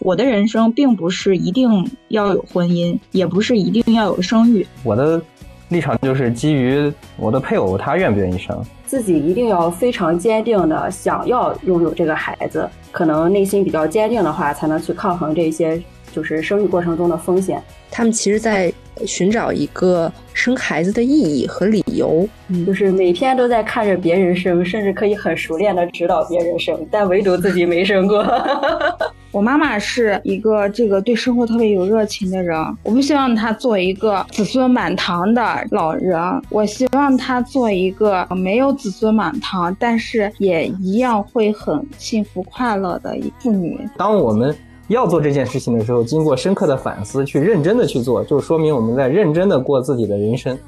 [0.00, 1.68] 我的人生并不是一定
[2.08, 4.66] 要有婚姻，也不是一定要有生育。
[4.84, 5.20] 我的
[5.68, 15.80] 立场就是基于我的配偶他愿不愿意生，自己一定要非常坚定的想要拥有这个孩子，可能内心比较坚定的话，才能去抗衡这些
[16.12, 17.62] 就是生育过程中的风险。
[17.90, 18.72] 他们其实，在
[19.06, 28.22] 寻找一个生孩子的意义和理由，嗯，就是每天都在看着别人生，甚至可以很熟练的指导别人生，但唯独自己没生过。
[29.30, 36.18] 我妈妈是一个这个对生活特别有热情的人，我不希望她做一个子孙满堂的老人，
[36.50, 43.78] 我希望她做一个没有子孙满堂，但是也一样会很幸福快乐的一妇女。
[43.96, 44.54] 当我们。
[44.88, 50.58] 要做这件事情的时候，经过深刻的反思，去认真的去做，就说明我们在认真的过自己的人生。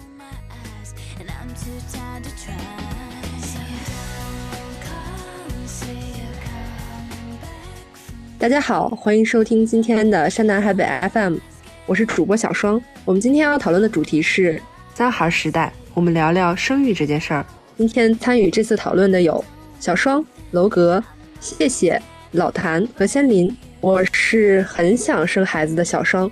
[8.40, 11.36] 大家好，欢迎收听今天的山南海北 FM，
[11.84, 12.80] 我是主播小双。
[13.04, 14.58] 我们今天要讨论的主题是
[14.94, 17.44] 三孩时代，我们聊聊生育这件事儿。
[17.76, 19.44] 今天参与这次讨论的有
[19.78, 21.04] 小双、楼阁、
[21.38, 23.54] 谢谢、老谭和仙林。
[23.82, 26.30] 我是很想生孩子的小双，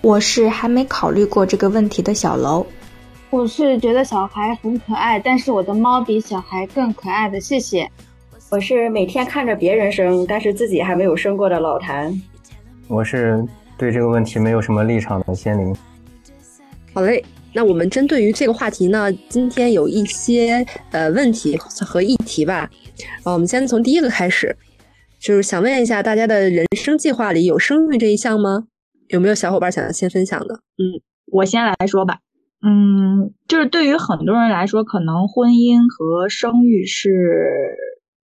[0.00, 2.66] 我是还没考虑过这个问题的小楼，
[3.30, 7.40] 我是觉得小孩很可爱，但是我的猫比小孩更可爱的。
[7.40, 7.88] 谢谢，
[8.48, 12.12] 我是每天看着别人生，但是自己还没有生过的老谭，
[12.86, 13.44] 我是
[13.76, 15.74] 对这个问题没有什么立场的仙灵。
[16.94, 22.70] 好嘞，那我们针对于这个话题呢，今天有一些呃问题和议题吧，
[23.24, 24.56] 啊，我们先从第一个开始。
[25.18, 28.68] 就是想问一下，大家的人生计划里有生育这一项吗？
[29.08, 30.54] 有没有小伙伴想要先分享的？
[30.54, 32.18] 嗯，我先来说吧。
[32.62, 37.10] 嗯，就是对于很多人来说，可能婚姻和生育是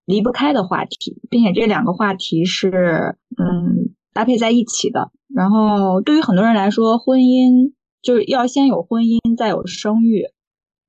[0.05, 5.11] 离不开的话题，并且这两个话题是嗯搭配在一起的。
[5.33, 10.25] 然后对于很多人来说，婚姻就是要先有婚姻，再有生育。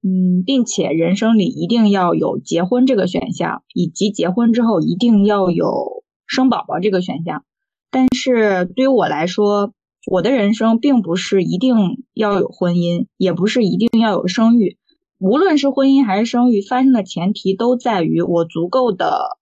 [0.03, 6.03] 嗯，并且人生里一定要有结婚这个选项，以及结婚之后一定要有。
[6.27, 7.45] 生宝宝这个选项，
[7.91, 9.75] 但是对于我来说，
[10.11, 11.77] 我的人生并不是一定
[12.15, 14.79] 要有婚姻，也不是一定要有生育。
[15.19, 19.39] 无论是婚姻还是生育，发生的前提都在于我足够的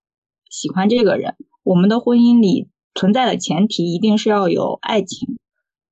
[0.50, 1.36] 喜欢这个人。
[1.62, 5.38] 我们的婚姻里存在的前提一定是要有爱情，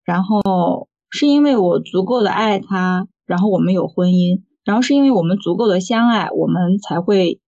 [0.04, 7.40] 然后是因为我足够的爱他，然后我们有婚姻，然后是因为我们足够的相爱，我们才会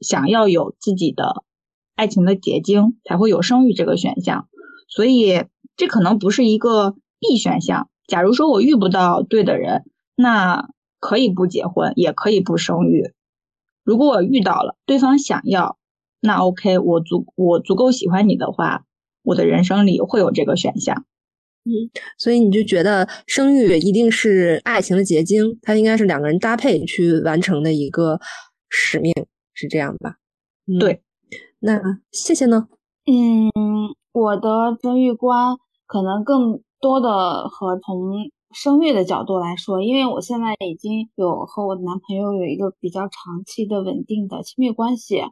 [0.00, 1.44] 想要有自己的。
[1.96, 4.48] 爱情的结晶才会有生育这个选项，
[4.88, 5.44] 所以
[5.76, 7.90] 这可能不是一个必选项。
[8.06, 9.84] 假如说我遇不到对的人，
[10.16, 10.70] 那
[11.00, 13.12] 可以不结婚，也可以不生育。
[13.82, 15.78] 如果我遇到了对方想要，
[16.20, 18.84] 那 OK，我足我足够喜欢你的话，
[19.22, 21.04] 我的人生里会有这个选项。
[21.64, 28.20] 嗯，所以你就觉得生育一定是爱情的结晶，它应该是两个人搭配去完成的一个
[28.68, 29.12] 使命，
[29.52, 30.16] 是这样吧？
[30.78, 31.02] 对。
[31.58, 31.78] 那
[32.12, 32.68] 谢谢呢？
[33.04, 33.50] 嗯，
[34.12, 35.56] 我的生育观
[35.86, 45.22] 可能更多的和从生育的角度来说，因为我现在已经有和我男朋友有一个比较长期的稳定的亲密关系，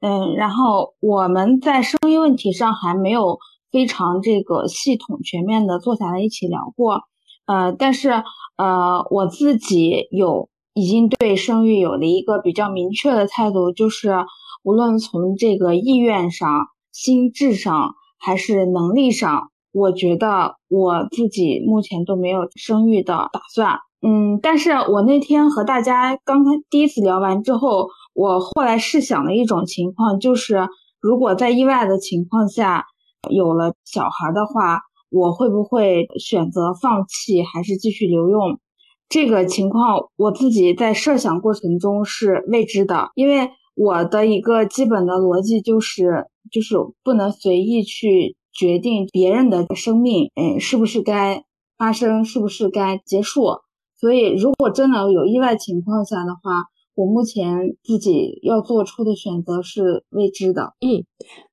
[0.00, 3.38] 嗯，然后我们在生育问题上还没有
[3.70, 7.02] 非常这个系统全面的坐下来一起聊过，
[7.46, 8.22] 呃，但是
[8.56, 14.24] 呃，我自己有已经对生育有了一个比较明确的态度，就是。
[14.62, 23.78] 无论从这个意愿上、心智上，还是能力上，我觉得我自己目前都没有生育的打算。
[24.02, 30.68] 嗯，但是我那天和大家刚刚第一次聊完之后，我后来试想了一种情况，就是
[31.00, 32.86] 如果在意外的情况下
[33.30, 38.58] 有了小孩的话，我会不会选择放弃，还是继续留用？
[39.08, 43.50] 这个情况我自己在设想过程中是未知的，因为。
[43.76, 51.42] 我的一个基本的逻辑就是，就是不能随意去决定别人的生命，嗯，是不是该
[51.78, 53.46] 发生，是不是该结束。
[53.98, 60.74] 所以，如果真的有意外情况下的话，我目前自己要做出的选择是未知的。
[60.82, 61.06] 嗯，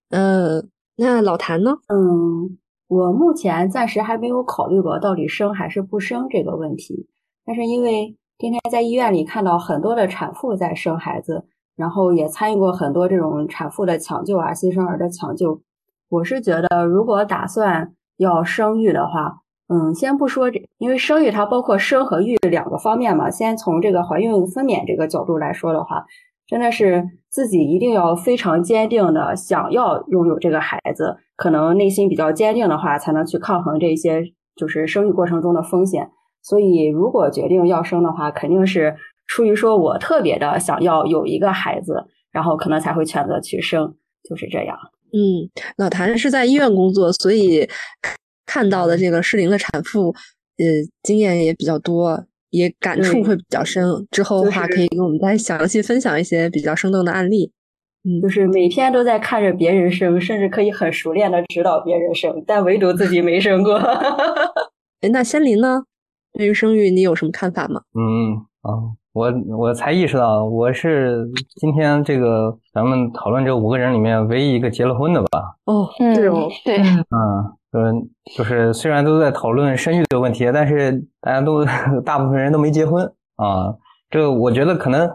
[0.09, 0.63] 呃，
[0.97, 1.77] 那老谭呢？
[1.87, 2.57] 嗯，
[2.89, 7.07] 我目前暂时还没有考虑过到底生还是不生这个问题。
[7.45, 11.45] 但是因为天天在医院里看到很多的产妇在生孩子。
[11.77, 15.61] 然后也参与过很多这种产妇的抢救啊，新生儿的抢救。
[16.09, 23.29] 我是觉得，如果打算要生育的话，嗯，先不说这，因为生育它包括生和育两个方面嘛。
[23.29, 26.05] 先从这个怀孕分娩这个角度来说的话，
[26.47, 34.23] 真的是自己一定要非常坚定的想要拥有这个孩子，可能内心比较坚定的话，才能去抗衡这些
[34.55, 36.09] 就是生育过程中的风险。
[36.41, 38.95] 所以，如果决定要生的话，肯定是
[39.27, 44.77] 出于说我特别的想要有一个孩子，然后可能才会选择去生，就是这样。
[45.13, 47.67] 嗯，老谭是在医院工作，所以
[48.45, 50.09] 看到的这个适龄的产妇，
[50.57, 50.65] 呃，
[51.03, 52.25] 经验也比较多。
[52.49, 57.51] 也感触会比较深，之后的话可以给我们再详细分享一些比较生动的案例。
[58.05, 63.75] 嗯，就是每天都在看着别人生，甚至可以很熟练的指导别人生，但唯独自己没生过。
[65.03, 65.83] 哎，那仙林呢？
[66.31, 67.81] 对于生育，你有什么看法吗？
[67.93, 75.55] 嗯啊，我我才意识到，我是今天这个咱们讨论这五个人里面唯一一个结了婚的吧？
[75.65, 77.57] 哦，对哦，对，嗯。
[77.73, 80.91] 嗯，就是虽然都在讨论生育的问题，但是
[81.21, 81.65] 大家都
[82.05, 83.05] 大部分人都没结婚
[83.35, 83.75] 啊。
[84.09, 85.07] 这个我觉得可能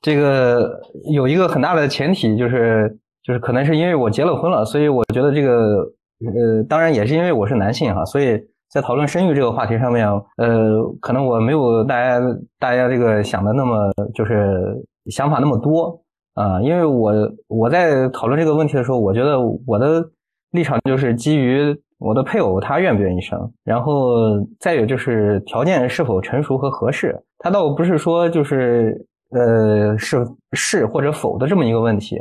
[0.00, 0.80] 这个
[1.12, 5.80] 有一个很大的前提，就是就是可能是因为我结了婚了，所以我觉得这个
[6.24, 12.20] 呃，当然也是因为我是男性哈，所以在讨论生育这个话题上面，呃，可能我没有大家
[12.58, 16.00] 大家这个想的那么就是想法那么多
[16.34, 16.60] 啊。
[16.62, 17.12] 因为我
[17.48, 20.04] 我在讨论这个问题的时候，我觉得我的
[20.52, 21.76] 立场就是基于。
[21.98, 24.12] 我的配偶他愿不愿意生，然后
[24.60, 28.94] 再有就是条件是否成熟和合适，他倒不是说就是
[29.30, 30.22] 呃是
[30.52, 32.16] 是或者否的这么一个问题，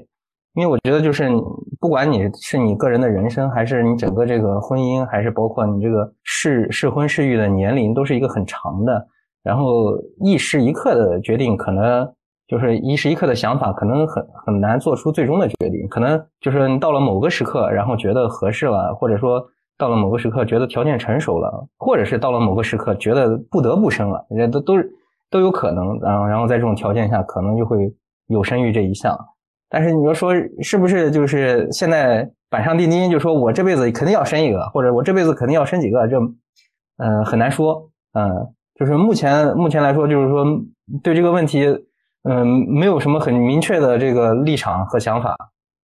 [0.53, 1.29] 因为我觉得就是
[1.85, 9.07] 不管你是你个人的人生，还是你整个这个婚姻，还是包括你这个适适婚适育的年龄，都是一个很长的，
[9.43, 12.11] 然后一时一刻的决定可能。
[12.47, 15.87] 就是一时一刻的想法，可能很很难做出最终的决定。
[15.87, 19.45] 可能就是你到了某个时刻，然后觉得合适了，或者说。
[19.77, 24.73] 到了某个时刻，觉得条件成熟了，或者是到了某个时刻，觉得不得不生了，这都都
[25.29, 25.99] 都有可能。
[25.99, 27.93] 然后，然后在这种条件下，可能就会
[28.27, 29.13] 有生育这一项。
[29.69, 36.17] 但是你要说是不是就是现在板上钉钉，就说我这辈子肯定要生一个，或者我这辈子肯定要生几个，这
[36.97, 37.89] 嗯很难说。
[38.13, 38.31] 嗯，
[38.75, 40.45] 就是目前目前来说，就是说
[41.03, 41.65] 对这个问题，
[42.23, 45.35] 嗯，没有什么很明确的这个立场和想法，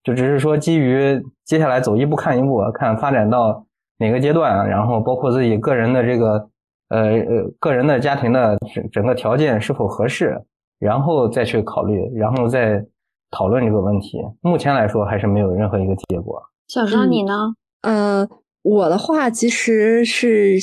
[0.04, 3.66] 就只是说基于接下来走一步看一步，看发展到。
[3.98, 6.50] 哪个阶段，然后包括自己个人的这个
[6.90, 10.36] 呃呃个人的家庭的整整个条件是否合适，
[10.80, 12.84] 然后再去考虑，然后再
[13.32, 14.20] 讨论这个问题。
[14.42, 16.42] 目前来说还是没有任何一个结果。
[16.68, 17.34] 小张，你呢？
[17.82, 18.28] 呃，
[18.62, 20.58] 我的话其实是。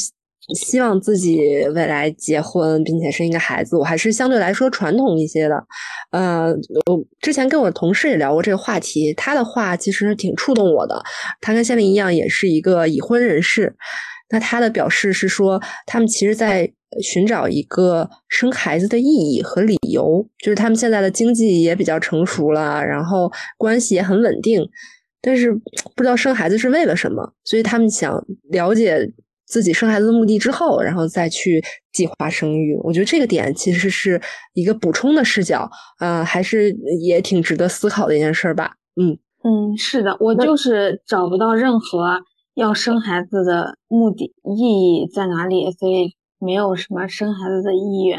[0.55, 1.39] 希望自己
[1.75, 5.63] 未来结婚并且生一个孩子，我还是相对来说传统一些的。
[6.11, 6.47] 呃，
[6.87, 11.03] 我之前跟我同事也聊过这个话题，他的话其实挺触动我的。
[11.43, 13.77] 他跟仙林一样，也是一个已婚人士。
[14.31, 24.69] 那他的表示是说，他们其实在寻找一个生孩子的意义和理由，就是他们现在的经济也比较成熟了，然后关系也很稳定，
[25.21, 29.13] 但是不知道生孩子是为了什么，所以他们想了解。
[29.51, 34.21] 自己生孩子的目的之后，然后再去计划生育，我觉得这个点其实是
[34.53, 35.71] 一个补充的视角，
[36.01, 36.71] 呃，还是
[37.01, 38.73] 也挺值得思考的一件事吧。
[39.01, 42.21] 嗯嗯，是的，我就是找不到任何
[42.57, 48.19] 要生孩子的目的意义在哪里，所以没有什么生孩子的意愿。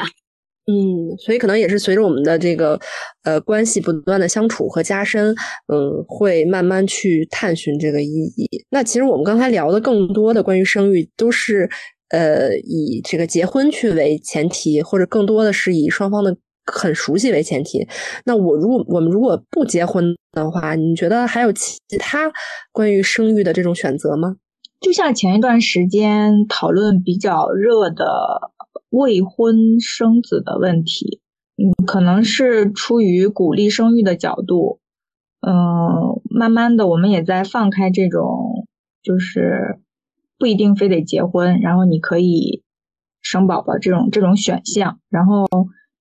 [0.72, 2.80] 嗯，所以可能也是随着我们的这个
[3.24, 5.34] 呃关系不断的相处和加深，
[5.68, 8.48] 嗯，会慢慢去探寻这个意义。
[8.70, 11.68] 那其实我们刚才聊的更多的关于生育，都是
[12.10, 16.38] 呃以这个结婚去为前提，或者更多的是以双方的
[16.72, 17.88] 很熟悉为前提。
[18.26, 22.32] 那我如果我们如果不结婚的话，你觉得还有其他
[22.72, 24.36] 关于生育的这种选择吗？
[24.80, 28.52] 就像前一段时间讨论比较热的。
[28.92, 31.22] 未婚生子的问题，
[31.58, 34.80] 嗯，可能是出于鼓励生育的角度，
[35.42, 38.68] 嗯，慢慢的我们也在放开这种，
[39.04, 39.80] 就是
[40.40, 42.64] 不一定非得结婚，然后你可以
[43.22, 45.46] 生宝宝这种这种选项，然后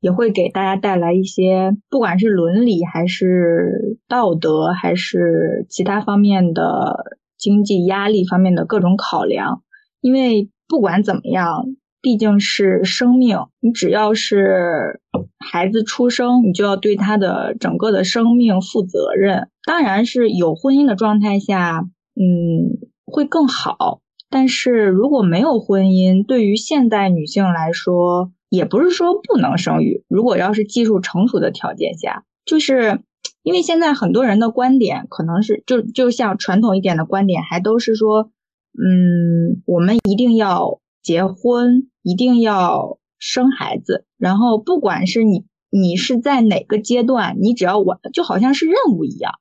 [0.00, 9.62] 也会给大家带来一些，不管是伦理还是道德还是其他方面的经济压力方面的各种考量，
[10.00, 11.64] 因为不管怎么样。
[12.00, 15.00] 毕竟是生命，你只要是
[15.40, 19.49] 孩子出生，你就要对他的整个的生命负责任。
[19.64, 24.00] 当然是有婚姻的状态下，嗯，会更好。
[24.30, 30.04] 但是如果没有婚姻，对于现代女性来说，也不是说不能生育。
[30.09, 33.00] 如果要是技术成熟的条件下，就是
[33.42, 38.30] 因为现在很多人的观点可能是，就就像传统一点的观点，还都是说，
[38.73, 40.80] 嗯，我们一定要。
[41.00, 49.33] 结婚一定要生孩子，然后不管是你你是在哪个阶段，你只要完，就好像是任务一样，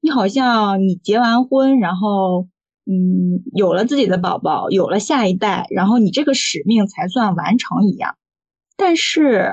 [0.00, 2.48] 你好像你结完婚，然后
[2.84, 8.16] 嗯有了自己的宝宝，有了下一代，然后你这个使命才算完成一样。
[8.76, 9.52] 但是，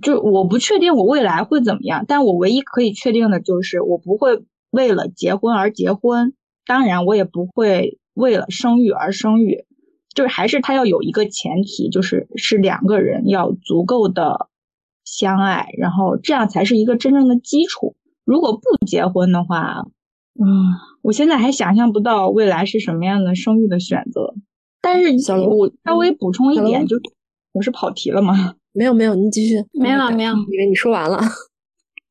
[0.00, 6.34] 就我不确定我未来会怎么样，但我唯一可以确定的就是我不会为了结婚而结婚，
[6.66, 9.66] 当然我也不会为了生育而生育。
[10.14, 14.50] 就是还是他要有一个前提，就是是两个人要足够的
[15.06, 17.96] 相爱，然后这样才是一个真正的基础。
[18.26, 19.86] 如果不结婚的话，
[20.38, 24.34] 嗯，我现在还想象不到未来是什么样的生育的选择。
[24.82, 26.98] 但是我稍微补充一点，就
[27.52, 28.56] 我是跑题了吗？
[28.72, 29.56] 没有没有，你继续。
[29.72, 31.20] 没有没有，以为你说完了。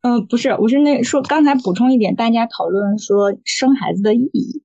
[0.02, 4.64] 嗯，不是，我是那说刚才补充一点，大家讨论说生孩子的意义，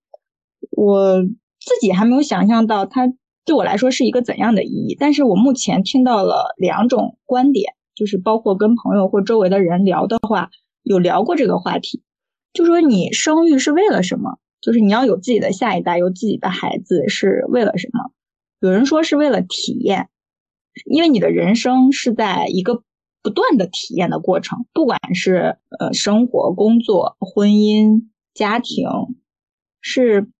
[0.70, 3.12] 我自己还没有想象到它。
[3.44, 4.96] 对我来说是一个怎样的意义？
[4.98, 10.50] 但是我目前听到了两种观点，就是包括跟朋友或周围的人聊的话，
[10.82, 12.02] 有聊过这个话题，
[12.52, 14.38] 就说你生育是为了什么？
[14.60, 18.10] 就是你要有自己的下一代，有自己的孩子是为了什么？
[18.60, 20.08] 有人说是为了体验，
[20.84, 22.82] 因为你的人生是在一个
[23.22, 28.88] 不断的体验的过程，不管是呃生活、工作、婚姻、家庭，
[29.80, 30.30] 是。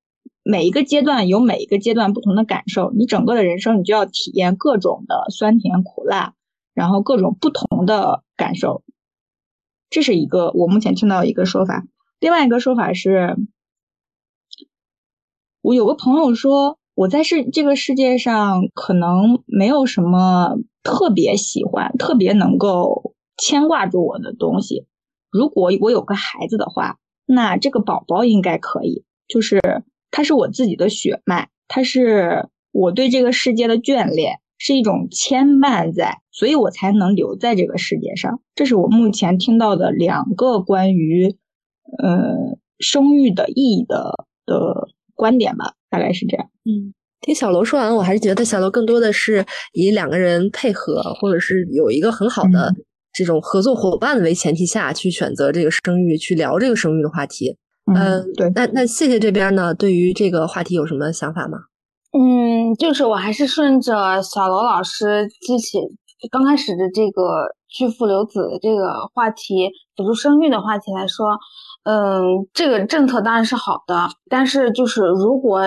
[0.48, 6.34] 每一个阶段有每一个阶段不同的感受，你整个的人生你就要体验各种的酸甜苦辣，
[6.72, 8.84] 然后各种不同的感受，
[9.90, 11.84] 这是一个我目前听到一个说法。
[12.20, 13.36] 另外一个说法是，
[15.62, 24.86] 我有个朋友说，我在世这个世界上可能没有什么特别喜欢、特别能够牵挂住我的东西。
[25.30, 29.60] 如果我有个孩子的话，那这个宝宝应该可以，就是。
[30.08, 38.40] 它是我自己的血脉，它是我对这个世界的眷恋，是一种牵绊在，所以我才能留在这个世界上。
[38.54, 41.36] 这是我目前听到的两个关于
[42.02, 46.46] 呃生育的意义的的观点吧，大概是这样。
[46.64, 52.72] 嗯，听小楼说完，我还是觉得小楼更多的是以两个人配合，或者是有一个很好的
[53.12, 57.56] 这种合作伙伴为前提下去选择这个生育，去聊这个生育的话题。
[57.94, 61.58] 嗯，对，那那谢谢这边呢，对于这个话题有什么想法吗？
[62.12, 65.82] 嗯，就是我还是顺着小罗老师之前
[66.30, 67.22] 刚开始的这个
[67.68, 71.38] 拒父留子的这个话题，辅助生育的话题来说，
[71.86, 75.62] 嗯，这个政策当然是好的，但是就是如果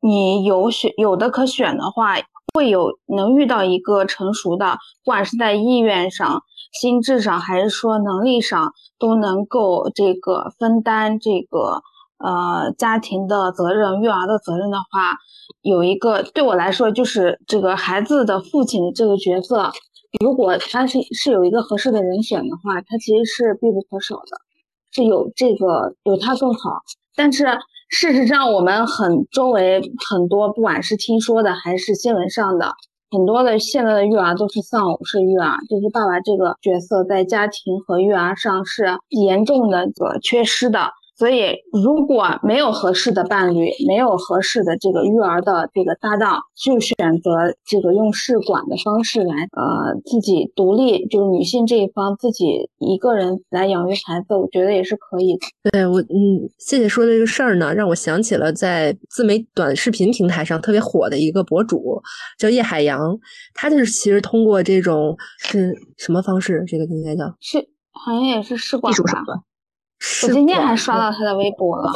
[0.00, 2.14] 你有选有的可选的话，
[2.54, 6.42] 会有能遇到一个成熟的，不管是在意愿上。
[6.80, 11.82] 心智上还是说能力上都能够这个分担这个
[12.18, 15.16] 呃家庭的责任、育儿的责任的话，
[15.62, 19.72] 有一个对我来说就是这个孩子的父亲的这个角色，
[20.20, 24.38] 如果他是是有一个合适的人选的话，他其实是必不可少的，
[24.94, 26.82] 是有这个有他更好。
[27.16, 27.46] 但是
[27.90, 32.72] 事实上，我们很周围很多不管是听说的还是新闻上的。
[33.10, 40.90] 很多的现在的育儿都是丧偶式育儿，就是爸爸这个角色在家庭和育儿上是严重的个缺失的。
[41.16, 55.70] 所以，如果没有合适的伴侣，没有合适的这个育儿的这个搭档，就选择这个用试管的方式来，呃，自己独立，就是女性这一方自己一个人来养育孩子，我觉得也是可以的。
[55.70, 62.02] 对我，嗯，谢谢说的这个事儿呢，让我想起了在自媒短视频平台上特别火的一个博主，
[62.38, 63.16] 叫叶海洋，
[63.54, 66.64] 他就是其实通过这种是什么方式？
[66.66, 67.58] 这个应该叫是，
[67.92, 69.44] 好像也是试管吧。
[70.22, 71.90] 我今天还刷到他的微博了，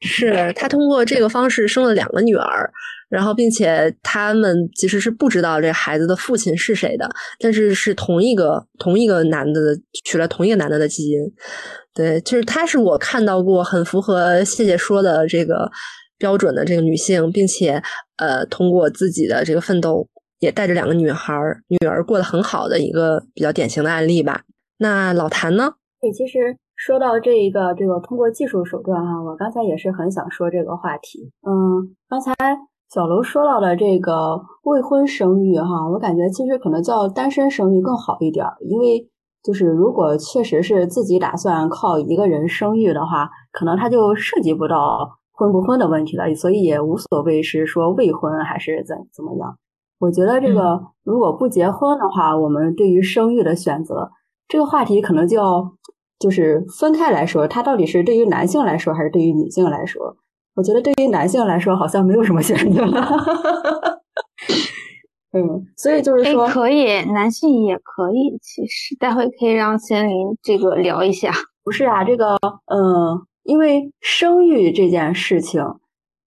[0.00, 2.70] 是他通过这个方式生了两个女儿，
[3.08, 7.08] 然后并且他们其实是不知道这孩子的父亲是谁的，
[7.38, 9.60] 但是是同一个同一个男的
[10.04, 11.20] 取了同一个男的的基因，
[11.94, 15.70] 对，就是他是我看到过很符合谢谢说的这个
[16.18, 17.82] 标准的这个女性，并且
[18.16, 20.08] 呃通过自己的这个奋斗，
[20.38, 21.34] 也带着两个女孩
[21.68, 24.42] 女儿过得很好的一个比较典型的案例吧。
[24.78, 25.74] 那老谭呢？
[26.00, 26.56] 对，其实。
[26.80, 31.30] 说到这一个这个通过技术手段哈，我刚才也是很想说这个话题。
[31.46, 32.32] 嗯，刚才
[32.88, 39.06] 小楼说到的这个未婚生育哈，我感觉其实可能叫单身生育更好一点，因为
[39.42, 49.54] 就是如果确实是自己打算靠一个人生育的话，可能他就涉及不到婚不婚的问题了，所以也无所谓是说未婚还是怎怎么样。
[49.98, 54.10] 我觉得这个如果不结婚的话，我们对于生育的选择
[54.48, 55.74] 这个话题可能就要。
[56.20, 60.16] 就是分开来说，它到底是对于男性来说还是对于女性来说？
[60.54, 62.84] 我觉得对于男性来说好像没有什么 选择。
[65.32, 68.36] 嗯，所以就是说，可以，男性也可以。
[68.42, 71.32] 其实待会可以让仙灵这个聊一下。
[71.62, 72.36] 不是啊，这个，
[72.66, 75.64] 嗯，因为生育这件事情，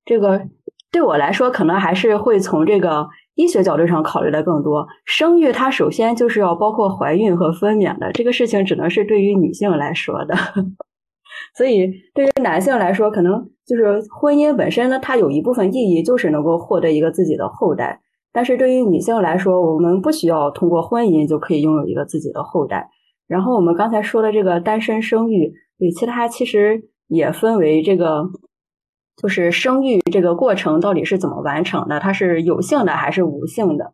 [0.05, 0.41] 这个
[0.89, 3.05] 对我来说，可能还是会从这个
[3.35, 4.85] 医学角度上考虑的更多。
[5.05, 10.35] 生育它首先就是要包括怀孕和分娩的，这个事情只能是对于女性来说的。
[11.57, 18.01] 所以对于男性来说，可能就是婚姻本身呢，它有一部分意义就是能够获得一个自己的后代。
[18.31, 22.89] 但是对于女性来说，我们不需要通过婚姻就可以拥有一个自己的后代。
[23.27, 28.23] 然后我们刚才说的这个单身生育，与，其他其实也分为这个，
[29.15, 31.99] 就是生育这个过程到底是怎么完成的？
[31.99, 33.93] 它是有性的还是无性的？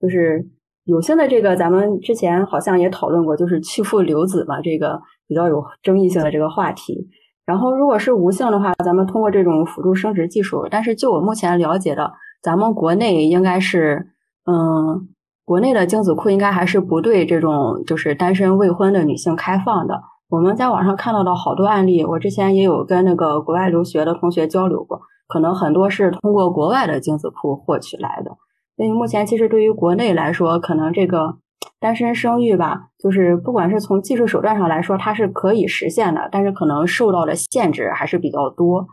[0.00, 0.46] 就是
[0.84, 7.08] 有性的这个，咱们之前好像也讨论过，就是去父留子嘛，这个比较有争议性的这个话题。
[7.44, 12.12] 然后如果是无性的话，咱们通过这种辅助生殖技术，但是就我目前了解的。
[12.42, 14.10] 咱们国内应该是，
[14.44, 15.08] 嗯，
[15.44, 20.02] 国内的精子库应该还是不对这种就是单身未婚的女性开放的。
[20.30, 28.32] 我们在网上看到的好多案例，我之前也有跟那个国外留学的同学交流过，可能很多是通过国外的精子库获取来的。
[28.76, 31.38] 所以目前其实对于国内来说，可能这个
[31.80, 38.86] 单身生育吧，就是不管是从技术手段上来说，它是可以实现的，但是可能受到的限制还是比较多。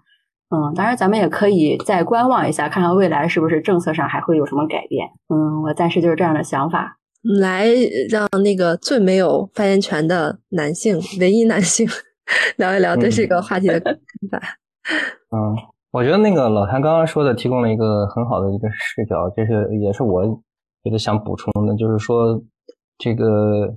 [0.50, 5.10] 嗯，当然，咱们也可以再观望一下，看看未来是不是政策上还会有什么改变。
[5.27, 6.98] 嗯，我暂时就是这样的想法。
[7.41, 7.67] 来，
[8.10, 11.88] 让那个最没有发言权的男性，唯一男性
[12.58, 13.98] 聊一聊对这个话题的看
[14.29, 14.39] 法。
[15.36, 15.55] 嗯，
[15.91, 20.24] 我觉得那个老谭刚刚说的提供了一个很好的一个视角，这是也是我
[20.84, 22.39] 觉得想补充的，就是说
[23.00, 23.74] 这个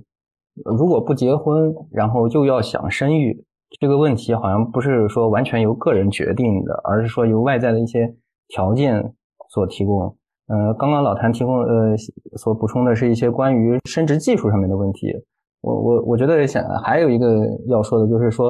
[0.65, 3.43] 如果不结婚，然后又要想生育。
[3.79, 8.15] 这个问题好像不是说完全由个人决定的，而是说由外在的一些
[8.47, 9.13] 条件
[9.49, 10.15] 所提供。
[10.49, 11.95] 呃，刚刚老谭提供呃
[12.35, 15.13] 所补充的是一些关于生殖技术上面的问题。
[15.61, 18.47] 我我我觉得想还有一个要说的就是说，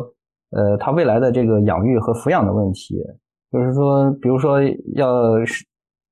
[0.52, 2.96] 呃，他未来的这个养育和抚养的问题，
[3.52, 4.60] 就是说，比如说
[4.96, 5.66] 要是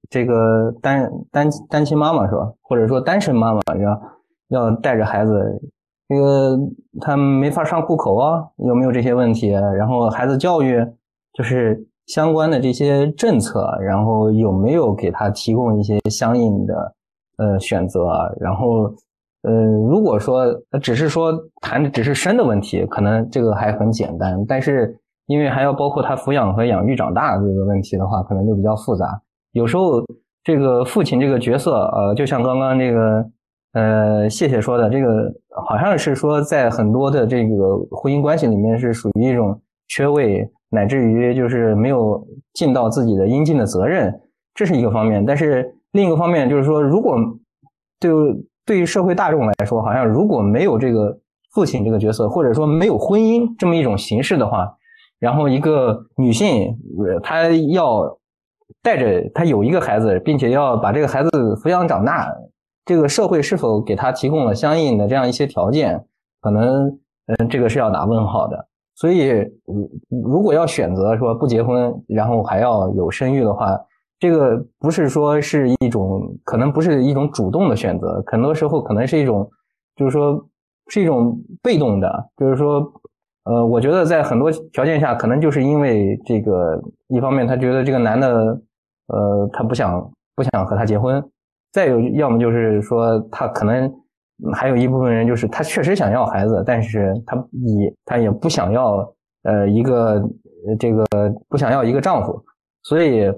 [0.10, 4.02] 这个单单单亲妈妈是吧，或者说单身妈妈要
[4.50, 5.34] 要带着孩子。
[6.10, 6.58] 这个
[7.02, 9.50] 他没法上户口啊，有没有这些问题？
[9.50, 10.82] 然后孩子教育
[11.34, 16.94] 就是相关的这些政策，然后有没有给他提供一些相应的
[17.38, 18.10] 呃选择？
[18.40, 18.84] 然后
[19.44, 19.54] 呃，
[19.88, 20.46] 如果说
[20.82, 24.44] 只是说谈的只是生的问题，可能这个还很简单。
[24.48, 29.22] 但是因为还要包括他抚养和养育长大这个问题的话，可能就比较复杂。
[29.52, 30.04] 有时候
[30.44, 33.24] 这个父亲这个角色，呃，就像刚刚这个。
[33.74, 35.32] 呃，谢谢说的这个，
[35.68, 44.22] 好像是说在很多的这个婚姻关系里面是属于一种缺位，乃至于就是没有尽到自己的应尽的责任，
[44.54, 45.26] 这是一个方面。
[45.26, 47.16] 但是另一个方面就是说，如果
[48.00, 48.12] 对
[48.66, 51.18] 对于社会大众来说，好像如果没有这个
[51.54, 54.76] 父亲这个角色，或者说没有婚姻这么一种形式的话，
[55.20, 56.78] 然后一个女性
[57.24, 58.20] 她要
[58.84, 62.32] 带着她有一个孩子，并且要把这个孩子抚养长大。
[62.86, 66.06] 这个社会是否给她提供了相应的这样一些条件？
[66.40, 68.68] 可能，嗯，这个是要打问号的。
[69.00, 69.30] 所以，
[70.10, 73.80] 如果要选择说不结婚，然后还要有生育的话，
[74.18, 79.48] 这个不是说是一种，可能不是一种主动的选择，很多时候可能是一种，
[79.96, 80.44] 就是说
[80.88, 82.30] 是一种被动的。
[82.38, 82.92] 就是说，
[83.44, 88.28] 呃，我觉得在很多条件下，可能就是因为这个，一方面他觉得这个男的，
[89.10, 91.24] 呃，他不想不想和他结婚。
[91.72, 93.94] 再有，要么就是说他可能
[94.54, 98.98] 还有一部分人，就是他确实想要孩子，但是他也他也不想要
[99.44, 100.22] 呃一个
[100.80, 101.06] 这个
[101.50, 102.40] 不想要一个丈夫，
[102.84, 103.32] 所以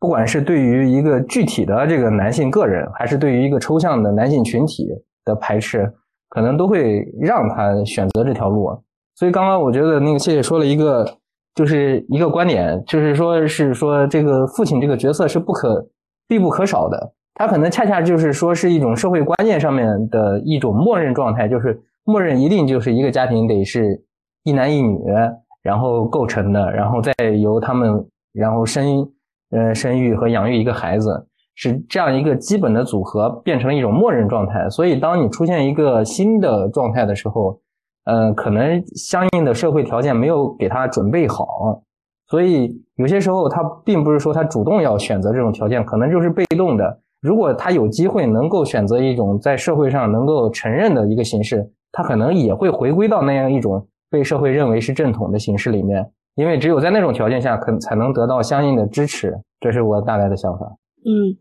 [0.00, 4.88] 不管是对于一个具体的这个男性个人，还是对于一个抽象的男性群体
[5.24, 5.92] 的排斥，
[6.28, 8.68] 可能都会让他选择这条路。
[9.14, 11.06] 所以刚刚我觉得那个谢谢说了一个，
[11.54, 15.86] 就是一个观点，就是说是说这个父亲这个角色是不可
[16.26, 17.12] 必不可少的。
[17.42, 24.00] 他可能恰恰就是说是一种社会观念上面的一种默认状态，就是默认一定就是一个家庭得是
[24.44, 24.96] 一男一女，
[25.60, 29.10] 然后构成的，然后再由他们然后生
[29.50, 31.26] 呃生育和养育一个孩子，
[31.56, 34.70] 是这样一个基本的组合，变成了一种默认状态。
[34.70, 37.58] 所以当你出现一个新的状态的时候，
[38.04, 41.82] 呃，可能相应的社会条件没有给他准备好，
[42.28, 47.00] 所以有些时候他并不是说他主动要选择这种条件，可能就是被动的。
[47.22, 56.04] 如果他有机会能够选择一种在社会上能够承认的一个形式，他可能也会回归到那样一种被社会认为是正统的形式里面，
[56.34, 59.32] 因为只有在那种条件下，可才能得到相应的支持。
[59.60, 60.66] 这是我大概的想法。
[61.04, 61.34] 嗯，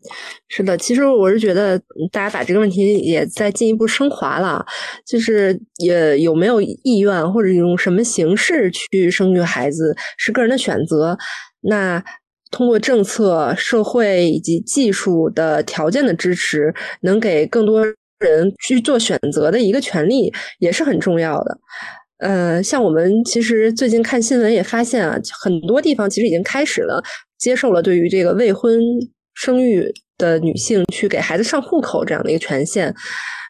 [0.48, 1.80] 是的，其实我是觉得
[2.12, 4.64] 大家把这个问题也在进一步升华了，
[5.06, 11.18] 就是也有没有意愿或者用什么形式去生育孩子是个人的选择。
[11.62, 12.04] 那
[12.52, 17.84] 通过政策、社会以及技术的条件的支持，能给更多
[18.20, 21.58] 人去做选择的一个权利，也是很重要的。
[22.20, 27.02] 呃，像我们其实最近看新闻也发现啊，很多地方其实已经开始了
[27.40, 28.80] 接受了对于这个未婚。
[29.34, 32.94] 生育的女性去给孩子上户口这样的一个权限，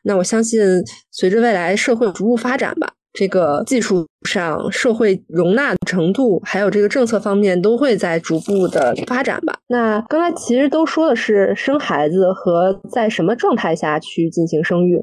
[0.04, 0.62] 那我相信
[1.10, 9.58] 随着未来社会逐步发展吧，这个技术上、社会容纳程度，还有这个政策方面，都会在逐步的发展吧。
[9.67, 15.02] 那刚才其实都说的是生孩子和在什么状态下去进行生育，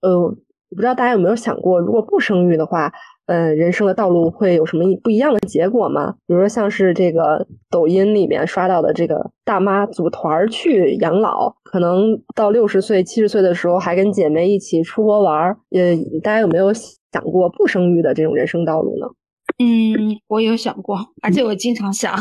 [0.00, 0.30] 呃，我
[0.70, 2.92] 不知道大家有没有想过，如果不生育的话。
[3.26, 6.16] 呃，人生的道路会有什么不一样的结果吗？
[6.26, 15.56] 比如说，像是这个抖音里面刷到的这个大妈组团去养老，可能到六十岁、七十岁的时候还跟姐妹一起出国玩儿。
[15.70, 16.72] 呃，大家有没有
[17.12, 19.06] 想过不生育的这种人生道路呢？
[19.58, 22.16] 嗯，我有想过，而且我经常想，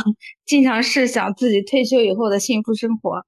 [0.45, 3.23] 经常是想自己退休以后的幸福生活。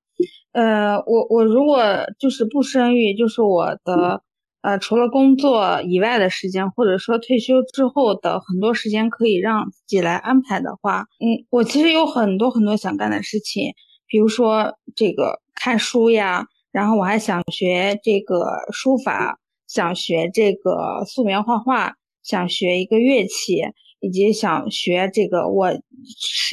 [0.51, 1.81] 呃，我我如果
[2.19, 4.21] 就是不生育，就是我的。
[4.63, 13.73] 呃，除了工作以外的时间，或者说退休之后的很多时间可以让自己来安排的话，嗯，我其实有很多很多想干的事情，
[14.07, 19.37] 比如说这个看书呀，然后我还想学这个书法，
[19.73, 23.61] 想学这个素描画画，想学一个乐器，
[23.99, 25.71] 以及想学这个我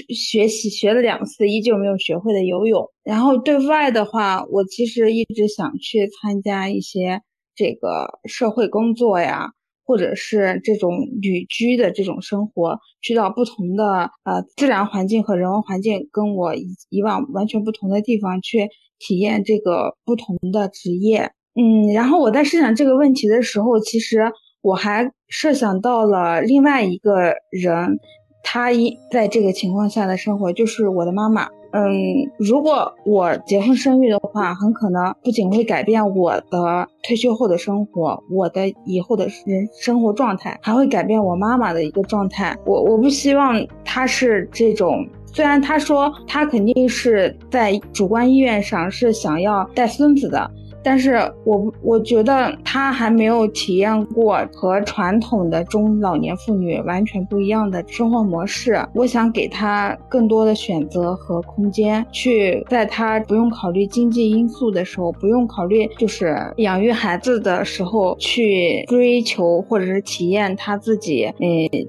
[0.08, 2.86] 学习学了两次依旧没有学会的游泳。
[3.04, 7.20] 然后对外的话，我其实一直想去参加一些。
[7.56, 9.50] 这个社会工作呀，
[9.84, 21.32] 或者是这种旅居的这种生活，去到不同的呃自然环境和人文环境，跟我以以往完全不同的地方去体验这个不同的职业。
[21.54, 24.30] 嗯，然后我在设想这个问题的时候，其实
[24.62, 27.98] 我还设想到了另外一个人，
[28.42, 31.48] 他一在这个情况下的生活，就是我的妈妈。
[31.72, 31.92] 嗯，
[32.36, 42.56] 如果我结婚生育的话，很可能不仅会改变我的退休后的生活，我的以后的人生活状态，还会改变我妈妈的一个状态。
[42.66, 50.50] 我我不希望她是这种，虽然她说她肯定是在主观意愿上是想要带孙子的。
[50.82, 58.80] 但是我我觉得他还没有体验过和传统的中老年妇女完全不一样的生活模式。
[58.94, 71.36] 我想给他更多的选择和空间，去在他不用考虑经济因素的时候，不用考虑就是养育孩子的时候，去追求或者是体验他自己呃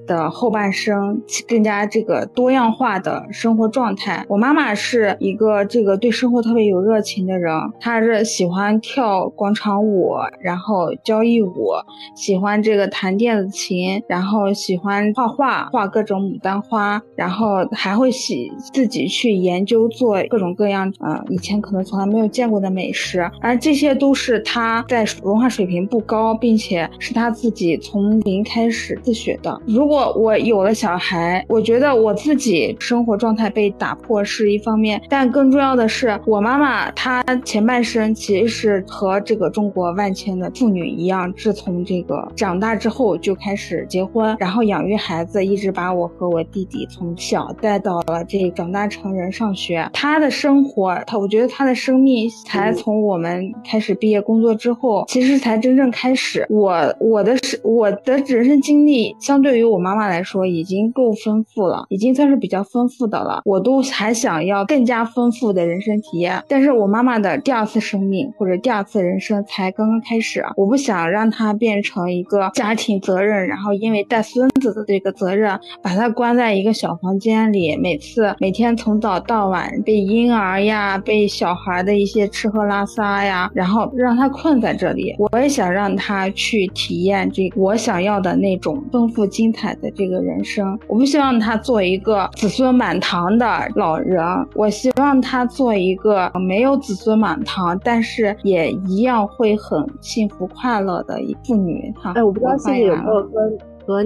[0.06, 4.24] 的后半生更加这个多样化的生活状态。
[4.28, 8.81] 我妈妈是一个这个对生活特别有热情的人，她是喜欢。
[8.82, 11.70] 跳广场舞，然后交谊舞，
[12.14, 29.60] 喜欢这个弹电子琴，然后喜欢画画，画各种牡丹花，然后还会喜自己去研究做各种各样，嗯，以前可能从来没有见过的美食，而这些都是他在文化水平不高，并且是他自己从零开始自学的。
[29.66, 38.84] 如果我有了小孩，我觉得我自己生活状态被打破是一方面，但更重要的是，我妈妈她前半生其实是。
[38.92, 49.88] 和这个中国万千的妇女一样，自从这个长大之后就开始结婚，然后养育孩子，一直把我和我弟弟从小带到了这长大成人上学。
[49.92, 56.46] 她的生活，她我觉得她的生命才从我们开始毕业工作之后，其实才真正开始。
[56.48, 63.40] 我我的是我的人生经历，相对于我妈妈来说，已经够丰富了，已经算是比较丰富的了。
[63.44, 68.52] 我都还想要更加丰富的人生体验，但是我妈妈的第二次生命或者。
[68.62, 85.16] 第二次人生才刚刚开始，我不想让他变成一个家庭责任，然后因为带孙子的这个责任，把他关在一个小房间里，每次每天从早到晚被婴儿呀、被小孩的一些吃喝拉撒呀，然后让他困在这里。
[85.18, 90.78] 我也想让他去体验这我想要的那种丰富精彩的这个人生。
[90.86, 98.36] 我不希望他做一个子孙满堂的老人，我希望他做一个没有子孙满堂，但是。
[98.51, 98.51] 也
[98.86, 102.12] 一样会很幸福快乐的一妇女哈。
[102.14, 104.02] 哎，我不知道现在有没有跟和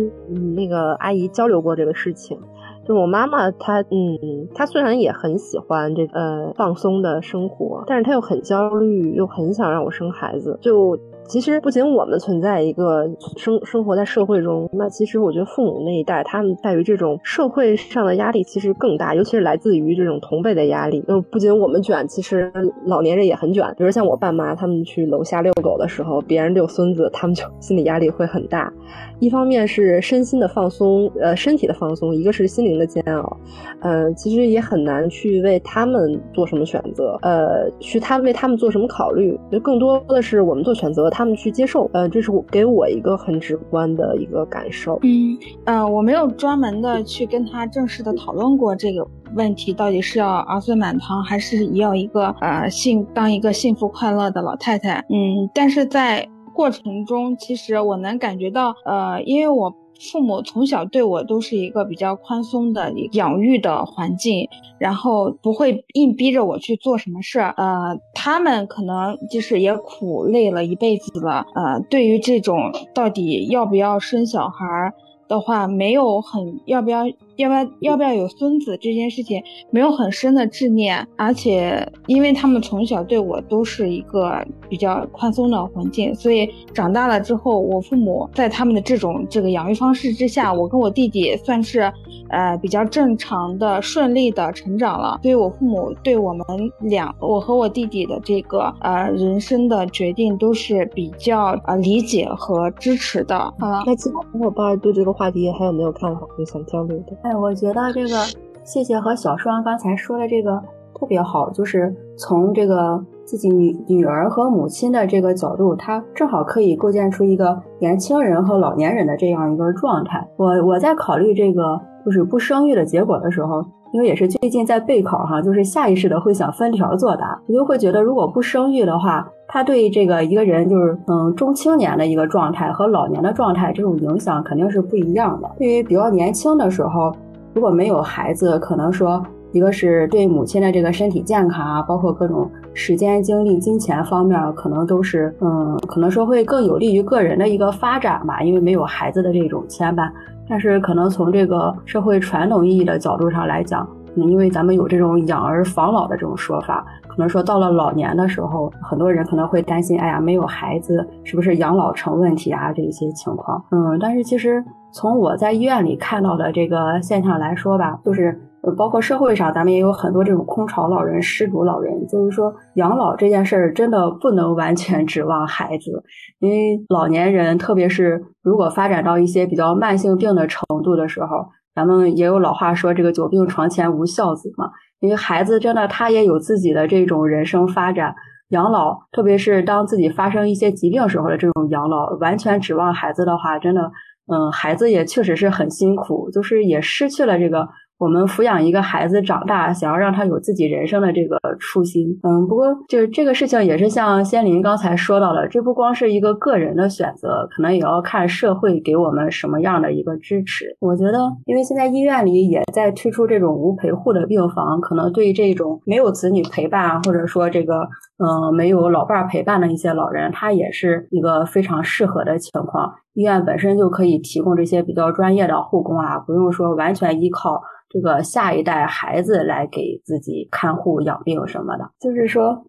[0.55, 2.39] 那个阿姨交流过这个事情。
[2.85, 10.57] 就我妈妈，她嗯，她虽然也很喜欢这呃放松的生活，但是她又很焦虑，又很想让我生孩子。
[10.63, 10.97] 就
[11.29, 13.05] 其实不仅我们存在一个
[13.37, 21.03] 生生活在社会中，那其实我觉得父母那一代他们在于这种社会上的压力其实更大，尤其是来自于这种同辈的压力。
[21.09, 22.53] 就不仅我们卷，其实
[22.85, 23.67] 老年人也很卷。
[23.77, 28.73] 比如像我爸妈，他们去楼下遛狗的时候，别人遛孙子，他们就心理压力会很大。
[29.19, 33.37] 一方面是身心的放松，呃，身体的放松；一个是心灵的煎熬。
[33.81, 39.37] 嗯，其实也很难去为他们做什么选择，呃，去他为他们做什么考虑。
[39.51, 41.11] 就更多的是我们做选择。
[41.17, 44.99] 他们去接受，呃，这是我给我一个很直观的一个感受。
[45.03, 54.99] 嗯，呃，我没有专门的去跟他正式的讨论过这个问题，到底是要儿孙满堂，还是要一个呃幸当一个幸福快乐的老太太。
[55.09, 59.75] 嗯，但是在过程中，其实我能感觉到，呃，因为我。
[59.99, 67.55] 父母从小对我都是一个比较宽松的养育的环境，然后不会硬逼着我去做什么事儿。
[67.57, 71.47] 呃，他们可能就是也苦累了一辈子了。
[71.55, 74.95] 呃，对于这种到底要不要生小孩儿
[75.29, 77.05] 的话，没有很要不要。
[77.37, 91.93] 要不要要不要有孙子这件事情没有很深的执念，而且因为他们从小对我都是一个比较宽松的环境，所以长大了之后，我父母在他们的这种这个养育方式之下，我跟我弟弟算是
[92.31, 95.19] 呃比较正常的顺利的成长了。
[95.23, 96.45] 所以我父母对我们
[96.81, 103.39] 两我和我弟弟的这个呃人生的决定都是比较呃理解和支持的。
[103.59, 107.17] 好了，那其他小伙伴对这个话题还有没有看法或者想交流的？
[107.27, 108.17] 哎，我觉得这个
[108.63, 110.63] 谢谢和小双刚才说的这个
[110.95, 120.25] 特别好，就是从这个自己女女儿和母亲的这个角度，她正好可以构建出一个年轻人和老年人的这样一个状态。
[120.37, 123.61] 我我在考虑这个就是不生育的结果的时候，
[123.93, 135.51] 因为也是最近在备考哈，就是下意识的会想分条作答，我就会觉得如果不生育的话，他对这个一个人就是嗯中青年的一个状态和老年的状态这种影响肯定是不一样的。
[135.59, 137.15] 对于比较年轻的时候，
[137.55, 150.11] 如果没有孩子，可能说一个是对母亲的这个身体健康啊，包括各种时间、精力、金钱方面，可能都是嗯，可能说会更有利于个人的一个发展吧，因为没有孩子的这种牵绊。
[150.49, 156.85] 但是可能从这个社会传统意义的角度上来讲，因为咱们有这种养儿防老的这种说法。
[157.09, 162.71] 可能说到了老年的时候，很多人可能会担心，哎呀，没有孩子是不是养老成问题啊？
[162.73, 168.39] 这一些情况，嗯，但是其实从我在医院里看到的这个现象来说吧，就是
[168.75, 176.03] 包括社会上，咱们也有很多这种空巢老人、失独老人，就是说养老这件事儿真的不能完全 指望孩子，
[176.41, 184.71] 因为老年人，特别是如果发展到一些比较慢性病的程度的时候，咱们也有老话说，这个久病床前无孝子嘛。
[185.01, 188.15] 因为孩子真的他也有自己的这种人生发展，
[188.49, 193.93] 养老，特别是当自己发生一些疾病时候的这种养老，完全指望孩子的话，真的，
[194.33, 197.69] 嗯，孩子也确实是很辛苦，就是也失去了这个。
[197.99, 210.77] 我们抚养一个孩子长大，想要让他有自己人生的这个初心，嗯，不过就是这个事情也是像仙林刚才说到的，这不光是一个个人的选择，可能也要看社会给我们什么样的一个支持。
[210.79, 222.93] 我觉得，因为现在医院里也在推出这种无陪护的病房，可能对这种没有子女陪伴，或者说这个嗯没有老伴陪伴的一些老人，他也是一个非常适合的情况。
[223.17, 227.63] 医院本身就可以提供这些比较专业的护工啊，不用说完全依靠。
[227.89, 232.67] 这个下一代孩子来给自己看护养病什么的，就是说，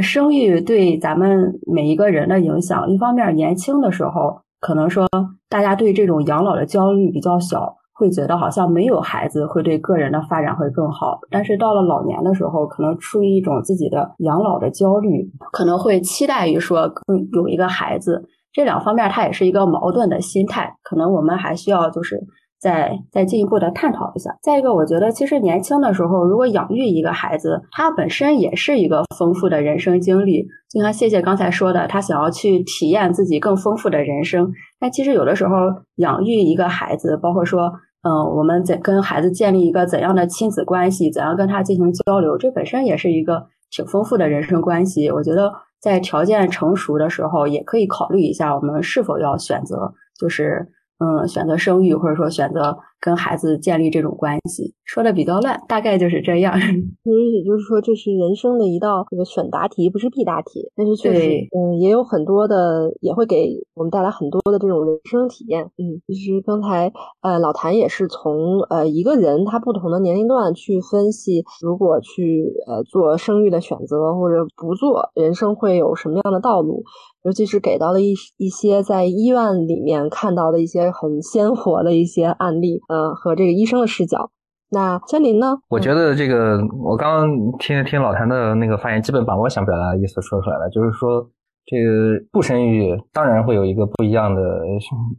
[0.00, 5.08] 生育对咱们每一个人的影响，一方面年轻的时候可能说
[5.48, 11.18] 大家对这种养老的焦虑比较小，会觉得好像没有孩子会对个人的发展会更好。
[11.28, 18.28] 但是到了老年的时候，可能出于一种自己的养老的焦虑，可能会期待于说更有一个孩子。
[18.52, 22.18] 这两方面它也是一个矛盾的心态，可能我们还需要就是。
[22.60, 24.36] 再再进一步的探讨一下。
[24.42, 30.44] 再一个，我觉得其实年轻的时候，如果养育一个孩子，他本身也是一个丰富的人生经历。
[30.68, 34.52] 就像谢谢刚才说的，他想要去体验自己更丰富的人生。
[34.80, 35.54] 但其实有的时候
[35.98, 45.08] 养育一个孩子，包括说，嗯，我们怎跟孩子建立一个怎样的亲子关系，怎样跟他进行交流，这本身也是一个挺丰富的人生关系。
[45.12, 50.72] 我觉得在条件成熟的时候，也可以考虑一下，我们是否要选择，就是。
[51.00, 54.74] 嗯，选择生育或者说选择跟孩子建立这种关系。
[54.84, 56.54] 说的比较乱，大概就是这样。
[56.58, 60.72] 其实也就是说，这是人生的一道这个选答题，不是必答题。
[60.74, 65.64] 但是确实，嗯，也有很多的，也会给我们带来很多的这种人生体验。
[65.76, 76.84] 嗯，其实刚才呃老谭也是从呃一个人他不同的年龄段去分析，如果去呃做生育的选择或者不做，人生会有什么样的道路。
[77.24, 84.30] 尤其是给到了一一些在医院里面看到的一些很鲜活的一些案例，呃，和这个医生的视角。
[84.70, 85.58] 那千林呢？
[85.68, 91.30] 我觉得这个，我刚刚听听老谭的那个发言，基本把我想表达的意思说出来了，就是说。
[91.70, 94.40] 这个不生育当然会有一个不一样的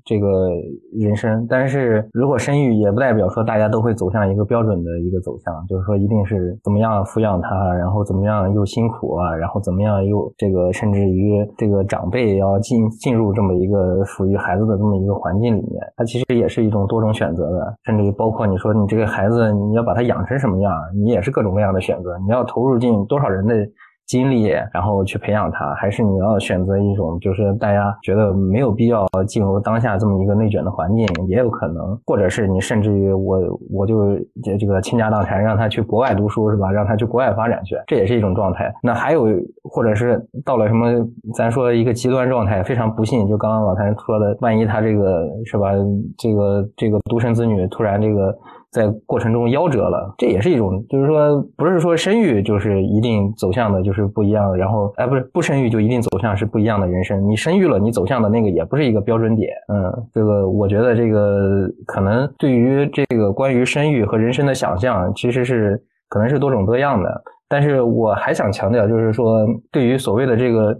[0.03, 0.49] 这个
[0.97, 23.55] 人生，但是如果生育也不代表说大家都会走向一个标准的一个走向，就是说一定是怎么样抚养他，然后怎么样又辛苦啊，然后怎么样又这个甚至于这个长辈要进进入这么一个属于孩子的这么一个环境里面，它其实也是一种多种选择的，甚至于包括你说你这个孩子你要把他养成什么样，你也是各种各样的选择，你要投入进多少人的。
[24.09, 34.17] 精力，然后去培养他，还是你要选择一种，就是大家觉得没有必要进入当下这么一个内卷的环境，也有可能，或者是你甚至于我我就
[34.59, 36.71] 这个倾家荡产，让他去国外读书是吧？
[36.71, 38.73] 让他去国外发展去，这也是一种状态。
[38.81, 39.27] 那还有，
[39.63, 40.87] 或者是到了什么，
[41.35, 45.69] 咱说一个极端状态，非常不幸，就刚刚老谭说的，万一他这个是吧？
[46.17, 48.35] 这个这个独生子女突然这个。
[48.71, 54.55] 在过程中夭折了，这也是一种，就是说，不是说生育就是一定走向的，就是不一样。
[54.55, 57.27] 然后，哎，不是不生育就一定走向是不一样的人生。
[57.27, 59.49] 你生育了，你走向的那个也不是一个标准点。
[59.73, 67.23] 嗯，这个我觉得这个可能对于这个关于生育和人生的想象，其实是可能是多种多样的。
[67.47, 70.77] 但是我还想强调，就是说，对于所谓的这个。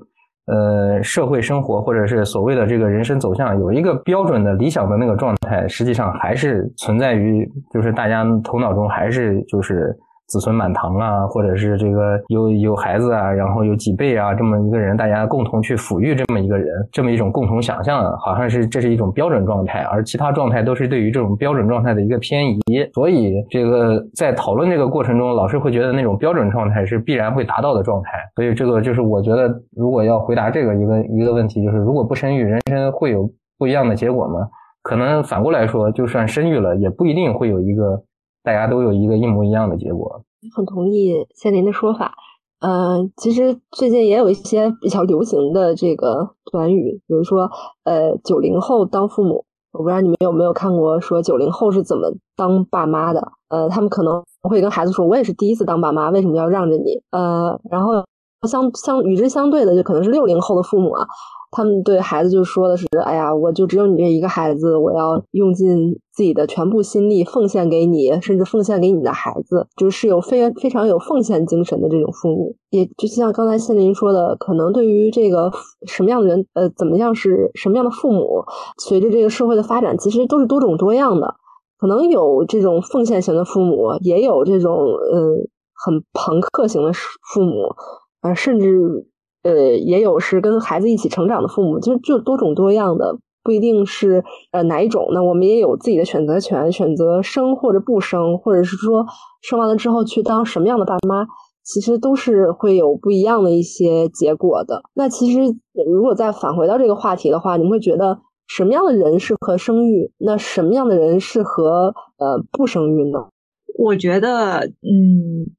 [0.50, 9.98] 呃，社会生活或者是所谓的这个人生走向，有一个标准的理想的那个状态，实际上还是存在于，就是大家头脑中还是就是。
[10.30, 22.60] 子孙满堂啊，或者是这个有有孩子啊，然后有几辈啊，这么一个人，大家共同去抚育这么一个人，这么一种共同想象，好像是这是一种标准状态，而其他状态都是对于这种标准状态的一个偏移。
[22.94, 28.12] 所以，这个在讨论这个过程中，老师会觉得那种标准状态是必然会达到的状态。
[28.36, 34.48] 所以，这个就是我觉得，如果要回答这个一个一个问题，就是如果不生育，人生会有不一样的结果吗？
[34.84, 38.04] 可能反过来说，就算生育了，也不一定会有一个。
[38.44, 40.24] 大家都有一个一模一样的结果，
[40.56, 42.14] 很同意仙林的说法。
[42.62, 47.50] 呃，其实最近也有一些比较流行的这个短语，比如说，
[47.86, 53.32] 呃，九零后当父母，我不知道你们有没有看过，说九零后是怎么当爸妈的？
[53.48, 57.02] 呃，他们可能会跟孩子说，我也是第一次当爸妈，为什么要让着你？
[57.12, 58.04] 呃，然后
[58.48, 61.08] 相相与之相对的，就可能是六零后的父母啊。
[61.52, 72.56] 他们对孩子就说的是：“哎呀，我就只有你这一个孩子，我要用尽自己的全部心力奉献给你，甚至奉献给你的孩子，就是有非非常有奉献精神的这种父母。
[72.70, 75.52] 也就像刚才谢林说的，可能对于这个
[75.88, 78.44] 什么样的人，呃，怎么样是什么样的父母，
[78.78, 81.36] 随着这个社会的发展，其实都是多种多样的。
[81.80, 85.36] 可能有这种奉献型的父母，也有这种呃
[85.74, 86.92] 很朋克型的
[87.34, 87.74] 父母，
[88.22, 89.08] 啊，甚至。”
[89.44, 95.10] 呃，也有是跟孩子一起成长的父母，就就多种多样的，不一定是呃哪一种。
[95.14, 99.06] 那我们也有自己的选择权，选择生或者不生，或者是说
[99.42, 101.26] 生完了之后去当什么样的爸妈，
[101.64, 104.82] 其实都是会有不一样的一些结果的。
[104.94, 105.40] 那其实
[105.86, 110.12] 如果再返回到这个话题的话，你们会觉得什么样的人适合生育？
[110.18, 113.30] 那什么样的人适合呃不生育呢？
[113.78, 115.56] 我觉得，嗯。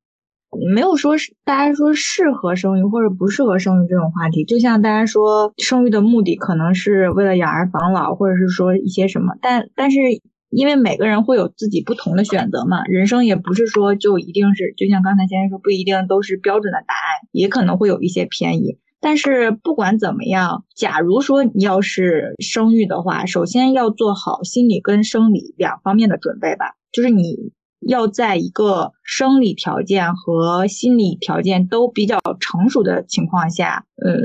[0.72, 9.98] 没有说是大家说适合生育或者不适合生育这种话题，就像大家说生育的目的可能是为了养儿防老，或者是说一些什么，但但是
[10.50, 18.78] 因为每个人会有自己不同的选择嘛，人生也不是说就一定是，就像刚才先生说，不一定都是标准的答案，也可能会有一些偏移。
[19.00, 27.52] 但是不管怎么样，假如说你要是生育的话，首先要做好心理跟生理两方面的准备吧，就是你。
[27.88, 34.20] 要在一个生理条件和心理条件都比较成熟的情况下，呃，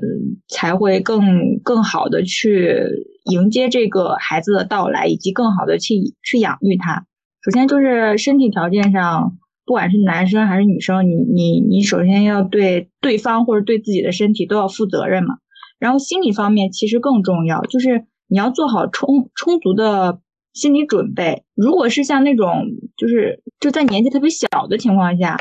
[0.50, 2.84] 才会更更好的去
[3.24, 7.06] 迎接这个孩子的到来，以及更好的去去养育他。
[7.42, 15.36] 首先就是身体条件上，不管是男生还是女生，你你你首先要对对方或者对自己的身体都要负责任嘛。
[15.80, 20.20] 然后心理方面其实更重要，就是你要做好充充足的。
[20.56, 22.66] 心理准备，如果是像那种，
[22.98, 25.38] 就是就在年纪特别小的情况下，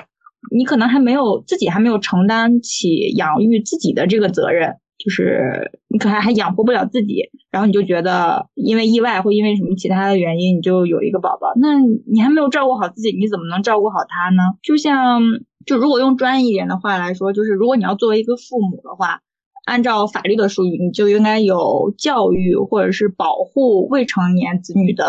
[0.55, 11.79] 你可能还没有自己还没有承担起养育自己的这个责任，就是你可能还养活不了自己，然后你就觉得因为意外或因为什么其他的原因，你就有一个宝宝，那
[12.13, 14.43] 你还没有照顾好自己，你怎么能照顾好他呢？
[14.63, 15.23] 就像，
[15.65, 19.21] 就如果用专业一点的话来说，就是如果你要作为一个父母的话，
[19.65, 25.05] 按照法律的术语，你就应该有教育或者是保护未成年子女的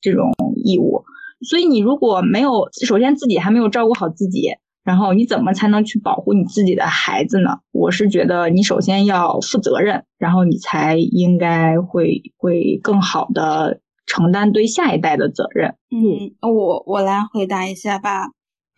[0.00, 1.04] 这种义务。
[1.48, 4.50] 所以你如果没有，首先自己还没有照顾好自己。
[4.84, 7.58] 然后你怎么才能去保护你自己的孩子呢？
[7.72, 15.74] 我是觉得你首先要负责任，然后你才应该会会更好的承担对下一代的责任。
[15.90, 18.28] 嗯，我我来回答一下吧。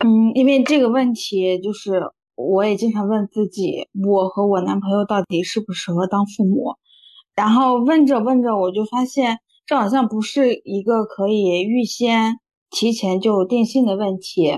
[0.05, 2.03] 嗯，因为这个问题就是
[2.35, 6.77] 我也经常问自己，我和我男朋友到底适不适合当父母？
[7.35, 12.37] 然后问着问着，我就发现这好像不是一个可以预先
[12.71, 14.53] 提前就定性的问题。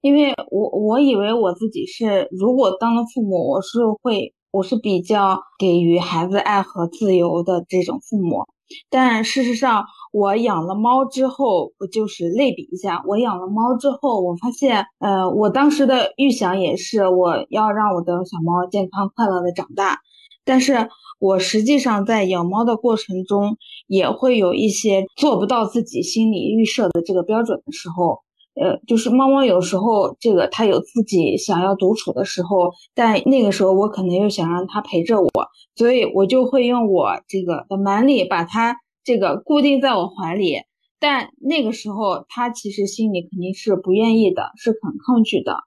[0.00, 8.44] 因为我我以为我自己是，如果当了父母，我是会，我是比较给予孩子爱和自由的这种父母。
[8.90, 20.00] 但事实上，我养了猫之后，我就是类比一下，我养了猫之后，我发现，呃，我当时的预想也是我要让我的小猫健康快乐的长大，
[20.44, 20.88] 但是
[21.20, 23.56] 我实际上在养猫的过程中，
[23.86, 28.23] 也会有一些做不到自己心理预设的这个标准的时候。
[28.54, 35.30] 呃，就是猫猫有时候这个它有自己想要独处的时候，但那个时候我可能又想让它陪着我，
[35.74, 40.58] 所以我就会用我这个的蛮力把它这个固定在我怀里。
[41.00, 45.58] 但那个时候它其实心里肯定是不愿意的，是很抗拒的。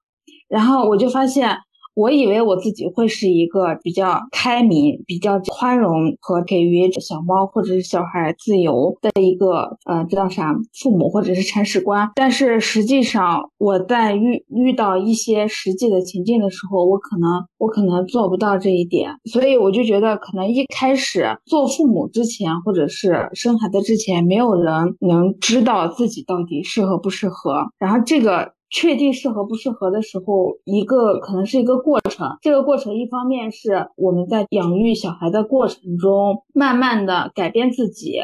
[0.48, 1.58] 然后我就发现。
[1.98, 12.08] 我以为我自己会是一个比较开明、比较宽容和给予小猫或者是小孩自由的一个呃，这叫啥父母或者是铲屎官。
[12.14, 19.10] 但是实际上，我在遇遇到一些实际的情境的时候，我可能我可能做不到这一点。
[19.26, 27.64] 所以我就觉得，可能一开始做父母之前，或者是生孩子之前，没有人能知道自己到底适合不适合。
[27.80, 28.56] 然后这个。
[28.70, 32.38] 确定适合不适合的时候，一个可能是一个过程。
[32.42, 38.20] 这个过程一方面是我们在养育小孩的过程中，慢慢的改变自己。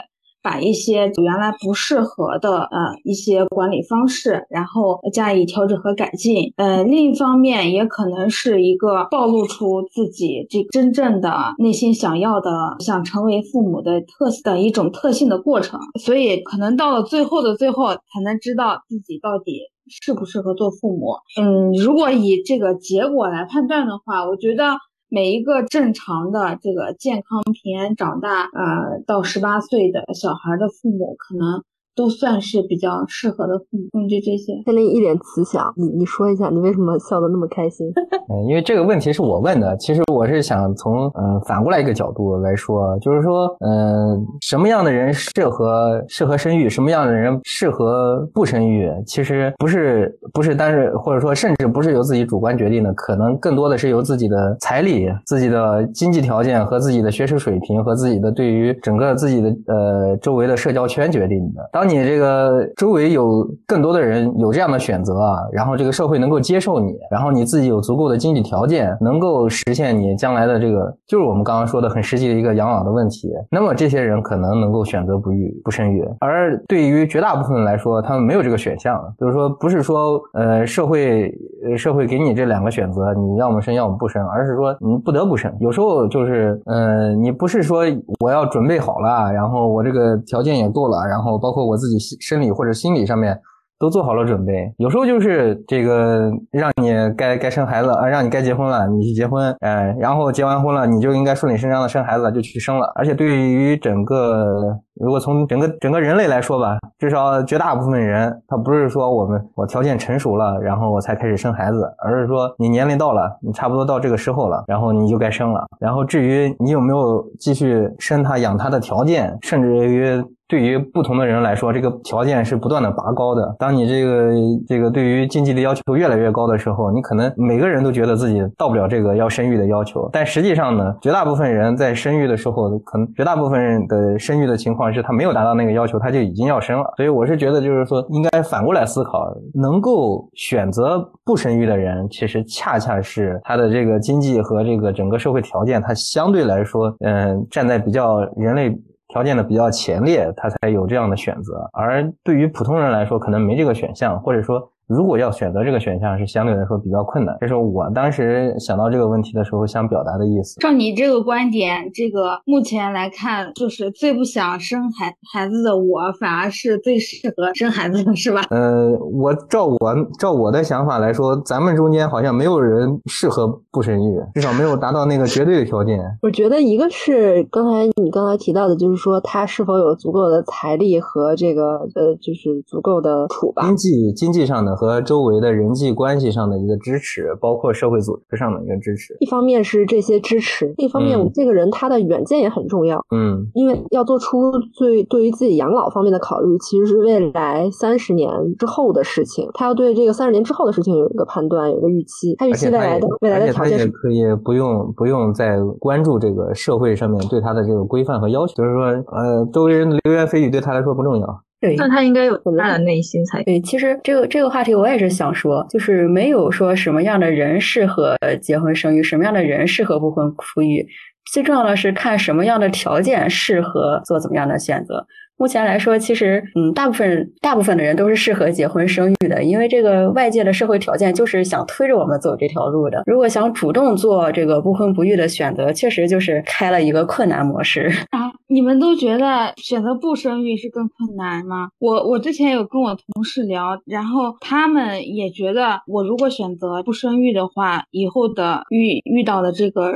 [0.45, 6.51] 把一些原来不适合的呃一些管理方式，然后加以调整和改进。
[6.57, 15.79] 呃，另一方面也可能是一个暴露出自己这真正的内心想要的、想成为父母的特的一种特性的过程。
[15.97, 19.61] 所以可能到了最后的最后，才能知道自己到底
[20.01, 21.15] 适不适合做父母。
[21.39, 24.77] 嗯，如果以这个结果来判断的话，我觉得。
[25.09, 31.63] 每一个正常的这个健康平安长大，呃，到十八岁的小孩的父母，可能。
[31.95, 34.53] 都算是比较适合的父母，嗯，就这些。
[34.65, 37.87] 天林一脸慈祥，你你说一下，你为什么笑得那么开心？
[38.29, 39.75] 嗯，因为这个问题是我问的。
[39.77, 61.69] 其实我是想从嗯反过来一个角度来说，就是说，嗯，什么样的人适合适合生育，什么样的人适合不生育，其实不是不是单是或者说甚至不是由自己主观决定的，可能更多的是由自己的财力、自己的经济条件和自己的学识水平和自己的对于整个自己的呃周围的社交圈决定的。
[61.71, 73.29] 当当你这个周围有更多的人有这样的选择啊，然后这个社会能够接受你，然后你自己有足够的经济条件，能够实现你将来的这个，就是我们刚刚说的很实际的一个养老的问题。
[73.51, 78.97] 那么这些人可能能够选择不育不生育，而对于绝大部分人来说，他们没有这个选项。
[79.19, 81.37] 就是说，不是说呃社会
[81.69, 85.53] 呃社会给你这两个选择，你要么生要么不生，而是说你不得不生。
[85.59, 87.83] 有时候就是呃你不是说
[88.21, 91.72] 我要准备好了，然后我这个条件也够了，然后包括我。
[91.73, 93.37] 我自己生理或者心理上面
[93.79, 102.93] 都做好了准备，有时候就是这个让你该该生孩子啊，让你该结婚了，你去结婚，哎，然后结完婚了，你就应该顺理成章的生孩子，就去生了。
[102.95, 115.65] 而且对于整个，如果从整个整个人类来说吧，至少绝大部分人，他不是说我们我条件成熟了，然后我才开始生孩子，而是说你年龄到了，你差不多到这个时候了，然后你就该生了。
[115.79, 120.23] 然后至于你有没有继续生他养他的条件，甚至于。
[120.45, 123.55] 对于不同的人来说，这个条件是不断的拔高的。
[123.57, 124.31] 当你这个
[124.67, 130.07] 这个对于经济的要求越来越高的时候，你可能每个人都觉得自己到不了这个要生育的要求。
[130.13, 136.93] 但实际上呢，绝大部分人在生育的时候，可能绝大部分人的生育的情况是他没有达到那个要求，他就已经要生了。
[136.97, 148.75] 所以我是觉得，就是说应该反过来思考，能够选择不生育的人，其实恰恰是他的这个经济和这个整个社会条件，他相对来说，嗯，站在比较人类。
[149.09, 151.69] 条件的比较前列，他才有这样的选择。
[151.73, 157.35] 而对于普通人来说，可能没这个选项，或者说如果要选择这个选项，是相对来说比较困难。
[157.39, 160.59] 这是我当时想到这个问题的时候想表达的意思。
[160.59, 168.41] 照你这个观点，这个目前来看，就是最不想生孩孩子的我，反而是最适合生孩子的，是吧？
[168.49, 169.77] 呃，我照我
[170.19, 175.99] 照我的想法来说，咱们中间好像没有人适合不生育，至少没有达到那个绝对的条件。
[176.21, 189.15] 我觉得一个是刚才你刚才提到的，就是说他是否有足够的财力和这个呃，就是足够的储吧，经济经济上的和周围的人际关系上的一个支持，包括社会组织上的一个支持。
[189.19, 193.03] 一方面是这些支持，另一方面我这个人他的远见也很重要。
[193.11, 199.49] 嗯因为要做出最对于自己养老方面的考虑，其实是未来三十年之后的事情。
[199.53, 202.35] 他要对这个三十年之后的事情有一个判断，有一个预期。
[202.37, 211.42] 他预期未来的未来的条件是可以不用不用再关注这个社会上面对他的这个规范和要求，就是说，呃，周围人的流言蜚语对他来说不重要。
[211.63, 220.85] 对那他应该有他的内心才对，其实这个这个话题我也是想说，就是没有说什么样的人适合结婚生育，什么样的人适合不婚不育，
[221.31, 225.07] 最重要的是看什么样的条件适合做怎么样的选择。
[225.37, 233.01] 目前来说，其实嗯，大部分大部分的人都是适合结婚生育的，因为这个外界的社会条件就是想推着我们走这条路的。
[233.05, 237.91] 如果想主动做这个不婚不育的选择，确实就是开了一个困难模式。
[238.11, 241.69] 啊，你们都觉得选择不生育是更困难吗？
[241.79, 249.91] 我我之前有跟我同事聊，然后他们也觉得，我如果选择不生育的话，以后的遇遇到的这个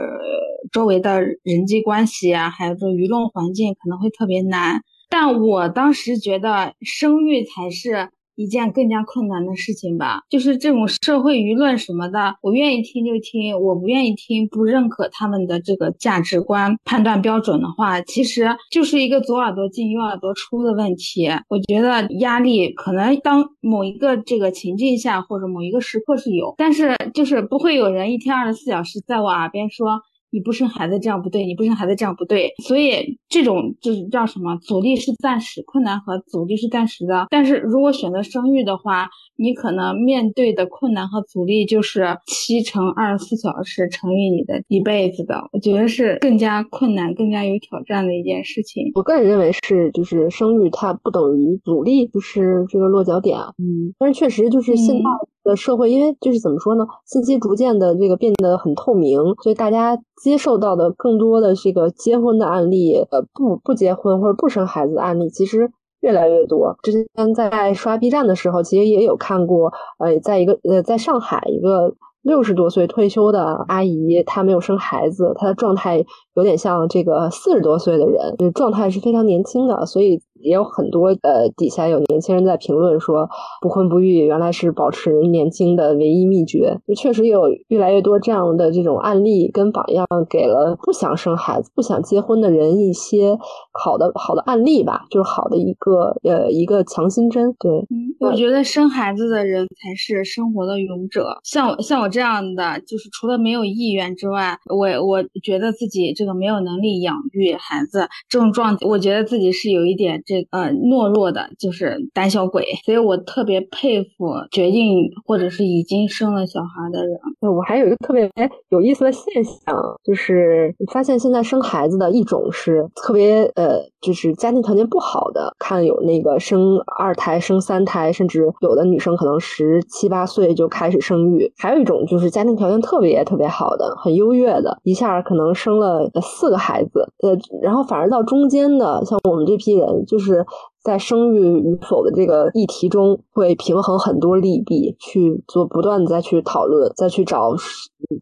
[0.74, 4.82] 周围的人际关系啊，还有这舆论环境可能会特别难。
[5.20, 21.28] 但我当时觉得生育才是一件更加困难的事情吧，就是这种社会舆论什么的，我愿意听就听，我不愿意听，不认可他们的这个价值观判断标准的话，其实就是一个左耳朵进右耳朵出的问题。
[21.50, 30.04] 我觉得压力可能当某一个这个情境下或者某一个时刻是有，但是就是不会有人一天二十四小时在我耳边说。
[30.32, 34.58] 你不生孩子这样不对，你不生孩子这样不对，所以这种就是叫什么？
[34.58, 37.28] 阻力是暂时，困难和阻力是暂时的。
[37.30, 39.08] 但是如果选择生育的话，
[39.38, 48.92] 你可能面对的困难和阻力就是七乘二十四小时乘以你的一辈子的，我觉得是更加困难、更加有挑战的一件事情。
[48.96, 53.54] 我个人认为是，就是生育它不等于阻力，就是这个落脚点啊。
[53.58, 55.04] 嗯，但是确实就是现在
[55.48, 65.72] 的社会，因为就是怎么说呢，信息逐渐的这个变得很透明，所以大家接受到的更多的这个结婚的案例，呃，不不结婚或者不生孩子的案例，其实。
[66.02, 66.78] 越来越多。
[66.84, 83.28] 之前在刷 B 站的时候，其实也有看过，呃，在一个呃，在上海一个六十多岁退休的阿姨，她没有生孩子，她的状态有点像这个四十多岁的人，就是状态是非常年轻的，所以也有很多呃底下有年轻人在评论说，
[83.62, 86.78] 不婚不育原来是保持年轻的唯一秘诀。
[86.88, 93.38] 就确实有越来越多这样的这种案例跟榜样，给了不想生孩子、不想结婚的人一些
[93.74, 97.54] 好的好的案例吧，就是好的一个呃一个强心针。
[97.60, 101.38] 对，嗯，我觉得生孩子的人才是生活的勇者。
[101.44, 112.66] 像我像我这样的，就是除了没有意愿之外，我我觉得自己这个没有能力养育孩子这种状态，我觉得自己是有一点这呃懦弱的，就是胆小鬼。
[112.86, 117.18] 所以我特别佩服决定或者是已经生了小孩的人。
[117.40, 118.30] 我还有一个特别
[118.70, 140.46] 有意思的现象，就是发现现在生孩子的一种是特别呃，就是家庭条件不好的，看有那个生二胎、生三胎，甚至有的女生可能十七八岁就开始生育；还有一种就是家庭条件特别特别好的，很优越的，一下可能生了四个孩子，呃，然后反而到中间的，像我们这批人，就是。
[140.88, 147.54] 在生育与否的这个议题中，会平衡很多利弊，去做不断的再去讨论，再去找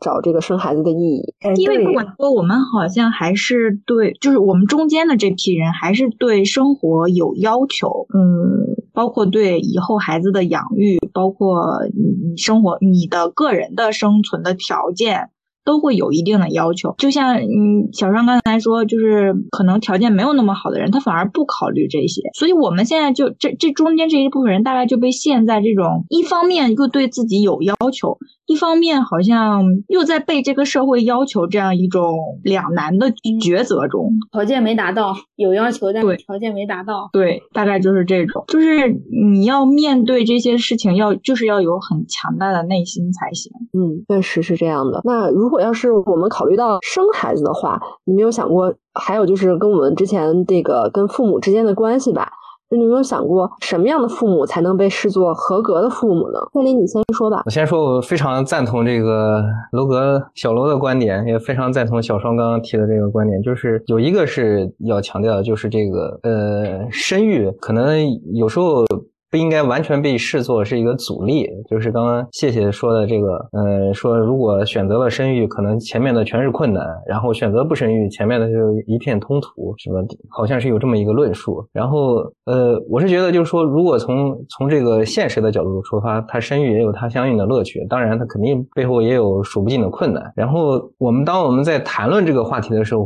[0.01, 1.35] 找这个生孩子的意义。
[1.57, 11.61] 因为不管说我们好像还是对，就是我们中间的这批人还是对生活有要求，嗯，包括对以后孩子的养育，包括
[11.93, 15.29] 你生活你的个人的生存的条件。
[15.65, 33.11] 都会有一定的要求，就像嗯，小张刚才说，就是可能条件没有那么好的人，他反而不考虑这些，所以我们现在就这这中间这一部分人，大概就被陷在这种一方面又对自己有要求，一方面好像又在被这个社会要求这样一种两难的
[33.41, 39.01] 抉择中，条件没达到，有要求，但是条件没达到，对，大概就是这种，就是
[39.31, 45.01] 你要面对这些事情，要就是要有很强大的内心才行，嗯，确实是这样的。
[45.03, 52.29] 那如果如果要是我们考虑到生孩子的话，你没有想过，还有就是跟我们之前这个跟父母之间的关系吧？
[52.69, 56.39] 那你有没有想过，什么样的父母才能被视作合格的父母呢？
[56.51, 57.43] 慧林，你先说吧。
[57.45, 59.41] 我先说，我非常赞同这个
[59.71, 68.83] 楼阁小楼的观点，也非常赞同小双刚刚提的这个观点，就是有一个是要强调的，就是这个呃，生育可能有时候。
[69.31, 78.53] 不应该完全被视作是一个阻力，就是刚刚谢谢说的这个，呃，说如果选择了生育，可能前面的全是困难，然后选择不生育，前面的就
[78.87, 81.65] 一片通途，什么好像是有这么一个论述。
[81.73, 90.31] 然后，呃，我是觉得就是说，如果从从这个现实的角度出发，它生育也有它相应的乐趣，当然它肯定背后也有数不尽的困难。
[90.35, 93.05] 然后我们当我们在谈论这个话题的时候，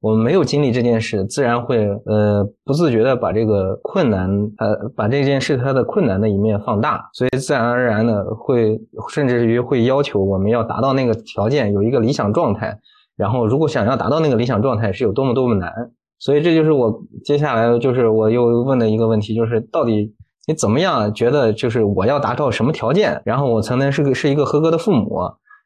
[0.00, 5.70] 我们没有经历这件事，自然会呃不自觉的把这个困难，呃，把这件事它。
[5.70, 8.76] 的困难的一面放大，所以自然而然的会，
[9.08, 12.76] 甚至于会要求我们要达到那个条件，有一个理想状态。
[13.16, 15.72] 然后，如果想要达到那个理想状态，是有多么多么难。
[16.18, 20.12] 所以，这就是我接下来就是我又问的一个问题，就是到底
[20.48, 25.20] 你怎么样觉得，就是我要达到什么条件，然后我才能是个是一个合格的父母？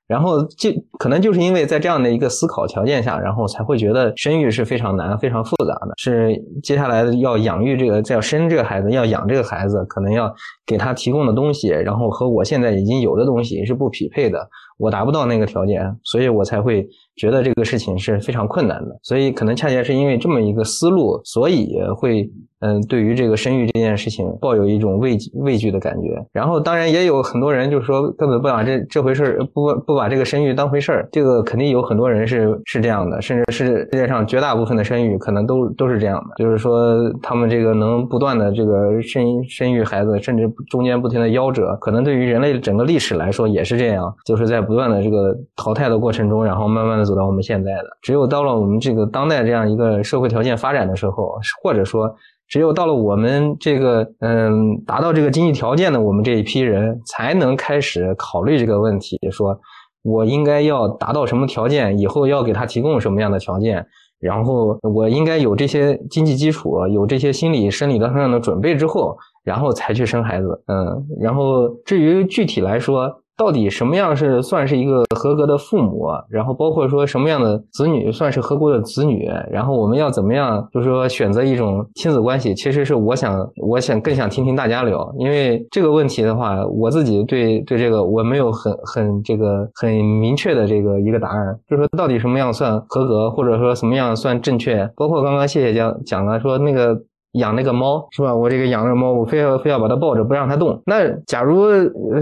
[0.07, 10.35] 然后就可能就是因为在这样的一个思考条件下，然后才会觉得生育是非常难、非常复杂的，是接下来要养育这个、再要生这个孩子、要养这个孩子，可能要
[10.67, 14.47] 给他提供的东西，然后和我现在已经有的东西是不匹配的，
[14.79, 18.99] 我达不到那个条件，所以我才会觉得这个事情是非常困难的。
[19.03, 22.31] 所以可能恰恰是因为这么一个思路，所以会。
[22.61, 26.25] 嗯，对于这个生育这件事情，抱有一种畏畏惧的感觉。
[26.33, 31.07] 然后，当然也有很多人就是说，根本不把这这回事儿，不不把这个生育当回事儿。
[31.12, 36.43] 这个肯定有很多人是是这样的，甚至是世界上绝大部分的生育可能都都是这样的。
[36.43, 47.97] 就是说，他们这个能不断的这个生生育孩子，甚至中间不停的夭折，可能对于人类整个历史来说也是这样，就是在不断的这个淘汰的过程中，然后慢慢的走到我们现在的。
[48.03, 52.17] 只有到了我们这个当代这样一个社会条件发展的时候，或者说。
[52.47, 59.59] 只有到了我们这个嗯达到这个经济条件的我们这一批人，才能开始考虑这个问题，说
[60.03, 63.85] 我应该要达到什么条件，以后要给他提供什么样的条件，
[64.21, 70.62] 然后我应该有这些经济基础，有这些心理生理上的准备之后，然后才去生孩子。
[70.67, 73.23] 嗯，然后至于具体来说。
[73.37, 76.07] 到底什么样是算是一个合格的父母？
[76.30, 79.28] 然后包括说什么样的子女算是合格的子女？
[79.51, 82.55] 然后我们要怎么样，就是说选择一种亲子关系？
[82.55, 94.89] 其实是我想，我想更想听听大家聊，因为这个问题的话，我自己对对这个我没有很很这个很明确的这个一个答案，就是说到底什么样算合格，或者说什么样算正确？
[94.97, 96.97] 包括刚刚谢谢讲讲了说那个。
[97.35, 98.35] 养那个猫是吧？
[98.35, 100.80] 我这个养那个猫，我非要非要把它抱着，不让它动。
[100.87, 101.66] 那假如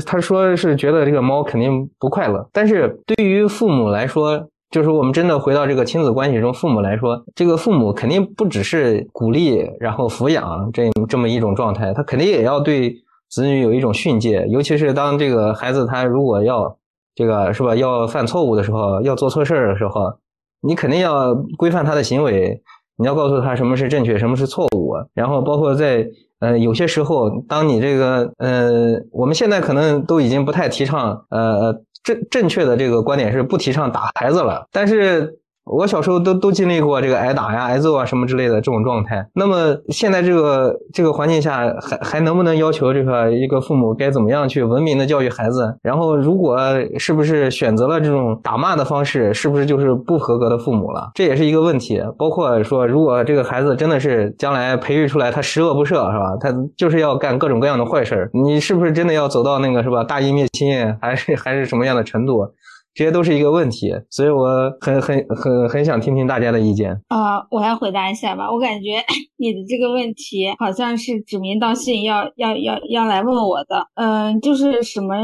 [0.07, 12.95] 他说是觉得这个猫肯定不快乐，但是对于父母来说，就是我们真的回到这个亲子关系中，父母来说，这个父母肯定不只是鼓励然后抚养这这么一种状态，他肯定也要对
[13.29, 16.79] 子女有一种训诫，尤其是当这个孩子他如果要
[17.15, 20.15] 这个是吧，要犯错误的时候，要做错事儿的时候，
[20.63, 22.63] 你肯定要规范他的行为。
[23.03, 26.07] 你要告诉他什么是正确，什么是错误，然后包括在
[26.41, 35.41] 呃有些时候，当你这个呃我们现在可能都已经不太提倡呃正正确的这个观点是不提倡打孩子了，但是。
[35.65, 39.27] 我小时候都都经历过这个挨打呀、挨揍啊什么之类的这种状态。
[39.35, 45.79] 那么现在这个这个环境下，还还能不能要求这个一个父母该怎么样去文明的教育孩子？
[45.83, 46.59] 然后如果
[46.99, 51.11] 是不是选择了这种打骂的方式，是不是就是不合格的父母了？
[51.15, 52.03] 这也是一个问题。
[52.19, 56.37] 包括说，如果这个孩子真的是将来培育出来他十恶不赦，是吧？
[56.41, 60.03] 他就是要干各种各样的坏事儿你是不是真的要走到那个是吧？
[60.03, 62.49] 大义灭亲，还是还是什么样的程度？
[62.95, 67.47] 这些都是一个问题，所以我很很很很想听听大家的意见啊！
[67.51, 68.51] 我来回答一下吧。
[68.53, 69.03] 我感觉
[69.39, 73.87] 你的这个问题好像是指名道姓要要要要来问我的。
[73.95, 75.15] 嗯，就是什么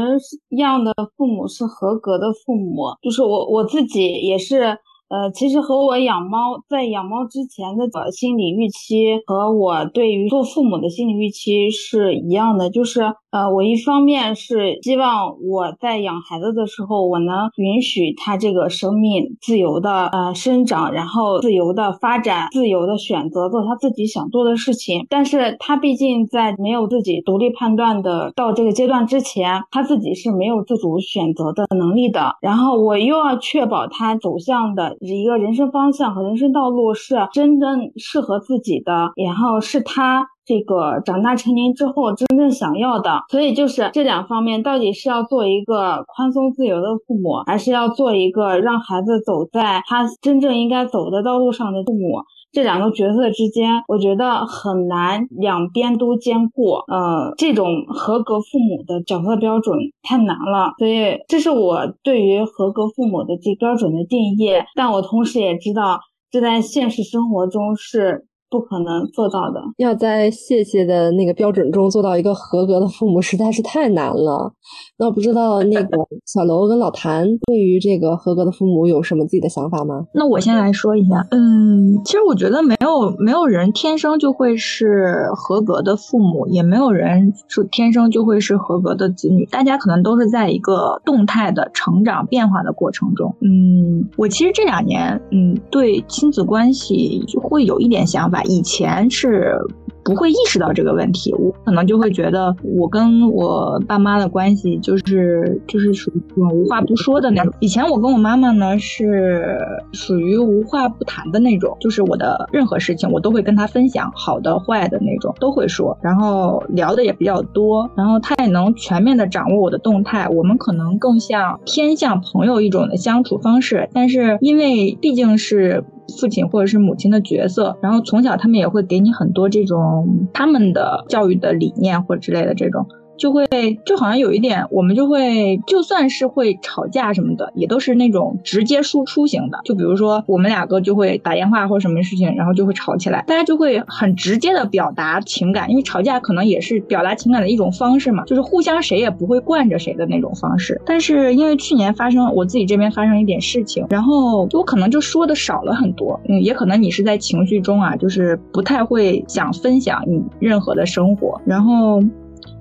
[0.57, 2.85] 样的父母是合格的父母？
[3.01, 4.77] 就是我我自己也是。
[5.09, 13.01] 呃，其实和我养猫，在养猫之前的心理预期和我对于做父母的心理预期是一样的，就是
[13.31, 25.07] 呃，我一方面是希望我在养孩子的时候，我能允许他这个生命自由的呃生长，然后自由的发展，自由的选择做他自己想做的事情。
[25.09, 32.35] 但是他毕竟在没有自己独立判断的到这个阶段之前，他自己是没有自主选择的能力的。
[32.41, 34.98] 然后我又要确保他走向的。
[34.99, 43.21] 一个人生方向和人生道路是真正适合自己的，然后是他这个长大成年之后真正想要的。
[43.29, 52.23] 所以就是这两方面，到底是要做一个宽松自由的父母，还是要做一个让孩子走在他真正应该走的道路上的父母？
[52.51, 56.71] 这两个角色之间，我觉得很难两边都兼顾。
[56.87, 64.49] 呃，这种合格父母的角色标准太难了，所以这是我对于合格父母的这标准的定义。
[64.75, 65.99] 但我同时也知道，
[66.31, 68.28] 这在现实生活中是。
[68.49, 69.61] 不可能做到的。
[69.77, 74.53] 要在谢谢的那个标准中做到一个合格的父母，实在是太难了。
[74.97, 80.05] 那不知道那个 小楼跟老谭对于这个合格的父母有什么自己的想法吗？
[80.13, 81.27] 那我先来说一下。
[81.31, 89.45] 嗯，其实我觉得没有没有人天生就会是合格的父母，也没有人是天生就会是合格的子女。
[89.45, 93.35] 大家可能都是在一个动态的成长变化的过程中。
[93.41, 98.38] 嗯，我其实这两年嗯对亲子关系会有一点想法。
[98.43, 99.55] 以前是
[100.03, 107.53] 不会意识到这个问题，我可能就会觉得我跟我爸妈的关系就是就是属于这种无话不说的那种。
[107.59, 109.59] 以前我跟我妈妈呢是
[109.91, 120.27] 属于无话不谈的那种，就是我的任何事情我都会跟她分享，好的坏的那种都会说，然后聊的也比较多，然后她也能全面的掌握我的动态。
[120.29, 125.83] 我们可能更像偏向朋友一种的相处方式，但是因为毕竟是。
[126.19, 132.87] 父亲或者是母亲的角色，然后从小他们也会给你很多这种他们的教育的理念或者之类的这种。
[133.19, 133.45] 就会
[133.85, 139.59] 就好像有一点，我们就会就算是会吵架什么的，也都是那种直接输出型的。
[139.65, 150.81] 就比如说我们两个就会打电话或者什么事情，然后就会吵起来，大家就会很直接的表达情感，因为吵架可能也是表达情感的一种方式嘛，就是互相谁也不会惯着谁的那种方式。
[150.85, 162.01] 但是因为去年发生我自己这边发生一点事情，然后我可能就说的少了很多，嗯，也可能你是在情绪中啊，就是不太会想分享你任何的生活，然后。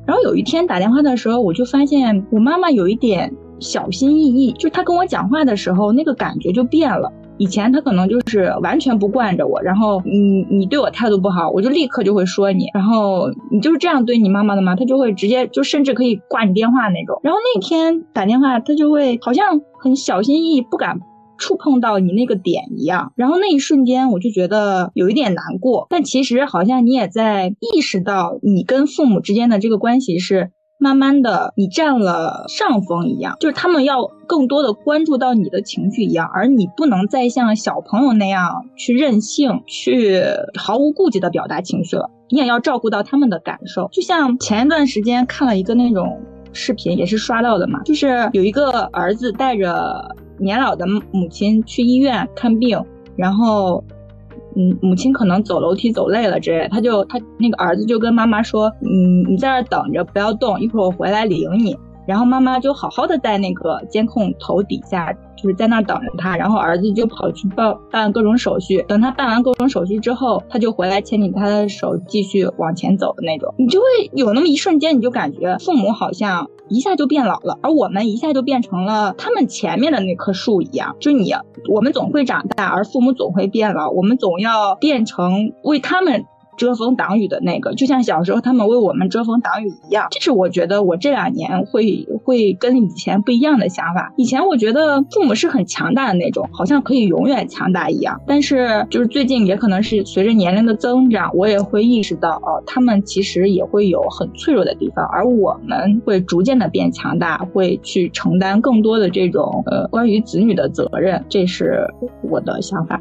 [0.08, 3.30] 然后有一天打电话的时候，我就发现我妈妈有一点
[3.60, 7.12] 小心翼翼，就她跟我讲话的时候，那个感觉就变了。
[7.36, 14.74] 以前她可能就是完全不惯着我，然后你你对我态度不好，我就立刻就会说你，然后你就是这样对你妈妈的吗？
[14.74, 17.20] 她就会直接就甚至可以挂你电话那种。
[17.22, 20.98] 然后那天打电话，她就会好像很小心翼翼，不敢。
[21.38, 40.20] 触碰到你那个点一样，然后那一瞬间我就觉得有一点难过，但其实好像你也在意识到你跟父母之间的这个关系是慢慢的你占了上风一样，就是他们要更多的关注到你的情绪一样，而你不能再像小朋友那样去任性，去
[40.58, 43.88] 毫无顾忌的表达情绪了，你也要照顾到他们的感受。
[43.92, 46.20] 就像前一段时间看了一个那种
[46.52, 50.16] 视频，也是刷到的嘛，就是有一个儿子带着。
[50.38, 52.82] 年老的母亲去医院看病，
[53.16, 53.82] 然后，
[54.56, 61.76] 嗯，母亲可能走楼梯走累了之类，他就他那个儿子就跟妈妈说，嗯，你在这等着，不要动，一会儿我回来领你。
[62.08, 65.14] 然后妈妈就好好的在那个监控头底下。
[65.40, 68.84] 就是在那等着他，然后儿子就跑去办办各种手续。
[68.88, 73.54] 等他办完各种手续之后，他就回来牵起他的手，继续往前走的那种。
[73.56, 80.96] 你就会有那么一瞬间，你就感觉父母好像一下就变老了，而我们一下就变成了他们前面的那棵树一样。
[80.98, 81.32] 就你，
[81.72, 86.24] 我们总会长大，而父母总会变老，我们总要变成为他们。
[86.58, 90.08] 遮风挡雨的那个，就像小时候他们为我们遮风挡雨一样。
[90.10, 94.12] 这是我觉得我这两年会会跟以前不一样的想法。
[94.16, 98.20] 以前我觉得父母是很强大的那种，好像可以永远强大一样。
[98.26, 111.24] 但是就是最近也可能是随着年龄的增长，我也会意识到哦，他们其实也会有很脆弱的地方，而我们会逐渐的变强大，会去承担更多的这种呃关于子女的责任。
[111.28, 111.86] 这是
[112.22, 113.00] 我的想法。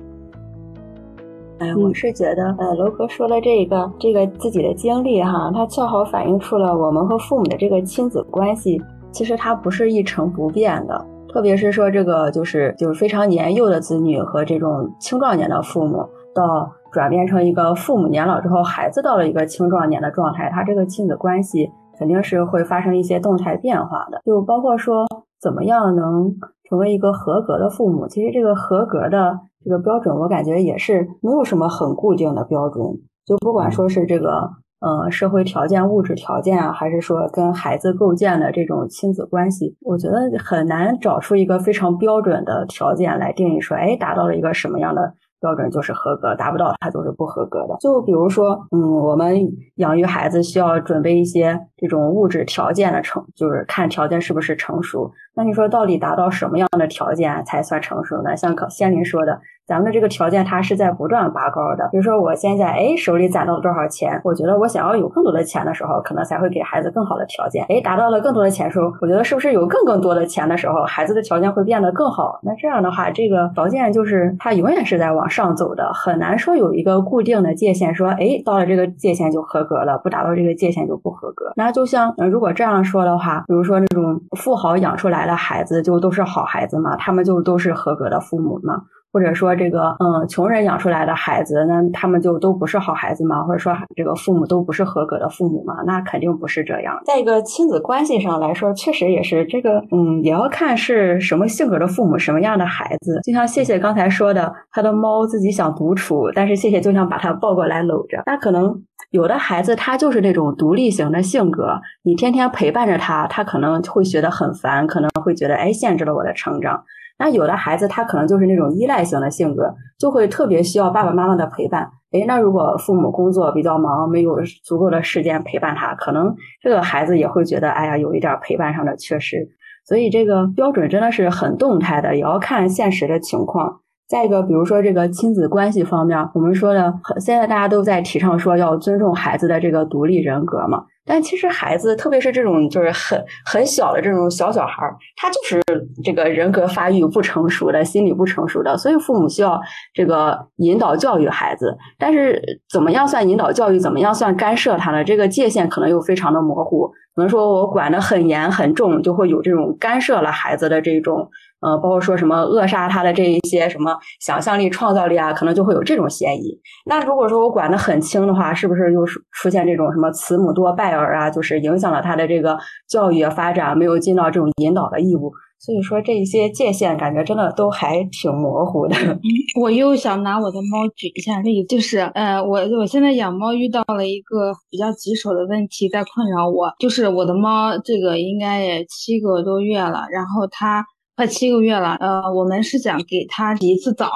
[1.60, 8.80] 哎，我是觉得，呃，楼哥说的这个，这个自己的经历哈，它恰好反映出了我们和父母的这个亲子关系，
[9.12, 11.04] 其实它不是一成不变的。
[11.28, 16.06] 特别是说这个，就是就是非常年幼的子女和这种青壮年的父母，
[16.36, 24.22] 到转变成一个父母年老之后，孩子到了一个青壮年的状态，他这个亲子关系肯定是会发生一些动态变化的。
[24.24, 25.08] 就包括说，
[25.42, 26.36] 怎么样能
[26.70, 28.08] 成为一个合格的父母？
[28.08, 29.40] 其实这个合格的。
[29.68, 32.86] 这个标准我感觉也是没有什么很固定的标准，
[33.26, 34.50] 就不管说是这个
[34.80, 47.76] 呃社会条件、物质条件啊，还是说跟孩子构建的这种亲子关系，我觉得很难找出一个非常标准的条件来定义说，哎，达到了一个什么样的标准就是合格，达不到它就是不合格的。
[47.82, 49.38] 就比如说，嗯，我们
[49.76, 55.12] 养育孩子需要准备一些这种物质条件的成，就是看条件是不是成熟。
[55.36, 58.38] 那你说到底达到什么样的条件才算成熟呢？
[58.38, 59.42] 像可仙林说的。
[59.68, 61.90] 咱们的这个条件，它是在不断拔高的。
[61.92, 67.66] 比如说，我现在哎手里攒到了多少钱，我觉得我想要有更多的钱的时候，可能才会给孩子更好的条件。
[67.68, 72.40] 哎，达到了更多的钱时候，我觉得是不是有更更多的钱的时候，孩子的条件会变得更好？
[72.44, 81.52] 那这样的话，这个条件就是它永远是在往上走的，很难说有一个固定的界限，说哎到了这个界限就合格了，不达到这个界限就不合格。
[81.58, 88.84] 那就像如果这样说的话，比如说那种富豪养出来的孩子就都是好孩子嘛，他们就都是合格的父母嘛。
[89.12, 93.44] 或者说这个嗯，穷人养出来的孩子，那他们就都不是好孩子吗？
[93.44, 95.76] 或者说这个父母都不是合格的父母吗？
[95.86, 97.00] 那肯定不是这样。
[97.06, 103.20] 在一个亲子关系上来说，确实也是这个嗯，也要看是什么性格的父母，什么样的孩子。
[103.24, 108.22] 就像谢谢刚才说的，他的猫自己想独处，但是谢谢就想把它抱过来搂着。
[108.26, 116.84] 那可能有的孩子他就是那种独立型的性格，你天天陪伴着他，他可能会觉得很烦，可能会觉得哎，限制了我的成长。
[117.20, 121.90] 那有的孩子他可能就是那种依赖型的性格，就会特别需要爸爸妈妈的陪伴。
[122.12, 129.50] 诶，那如果父母工作比较忙，没有足够的时间陪伴他，可能这个孩子也会觉得，哎呀，有一点陪伴上的缺失。
[129.86, 133.82] 所以这个标准真的是很动态的，也要看现实的情况。
[134.08, 140.86] 再一个，比如说这个亲子关系方面，我们说的，现在大家都在提倡说要尊重孩子的这个独立人格嘛。
[141.06, 145.62] 但其实孩子，特别是这种就是很很小的这种小小孩儿，他就是
[146.04, 149.60] 这个人格发育不成熟的，心理不成熟的，所以父母需要
[149.94, 151.78] 这个引导教育孩子。
[151.98, 155.04] 但是怎么样算引导教育，怎么样算干涉他呢？
[155.04, 156.88] 这个界限可能又非常的模糊。
[157.16, 161.30] 可能说我管得很严很重，就会有这种干涉了孩子的这种。
[161.60, 166.56] 呃，包括说什么扼杀他的这一些什么想象力、创造力啊，可能就会有这种嫌疑。
[166.86, 171.30] 那如果说我管得很轻的话，是不是又是出现这种什么慈母多败儿啊？
[171.30, 175.32] 就是影响了他的这个教育发展，没有尽到这种引导的义务。
[175.60, 178.96] 所以说，这一些界限感觉真的都还挺模糊的。
[179.60, 190.86] 我又想拿我的猫举一下例子，就是呃，我我现在养猫遇到了一个比较棘手的问题在困扰我，就是我的猫这个应该也七个多月了，然后它。
[191.18, 194.08] 快七个月了，呃，我们是想给它洗一次澡，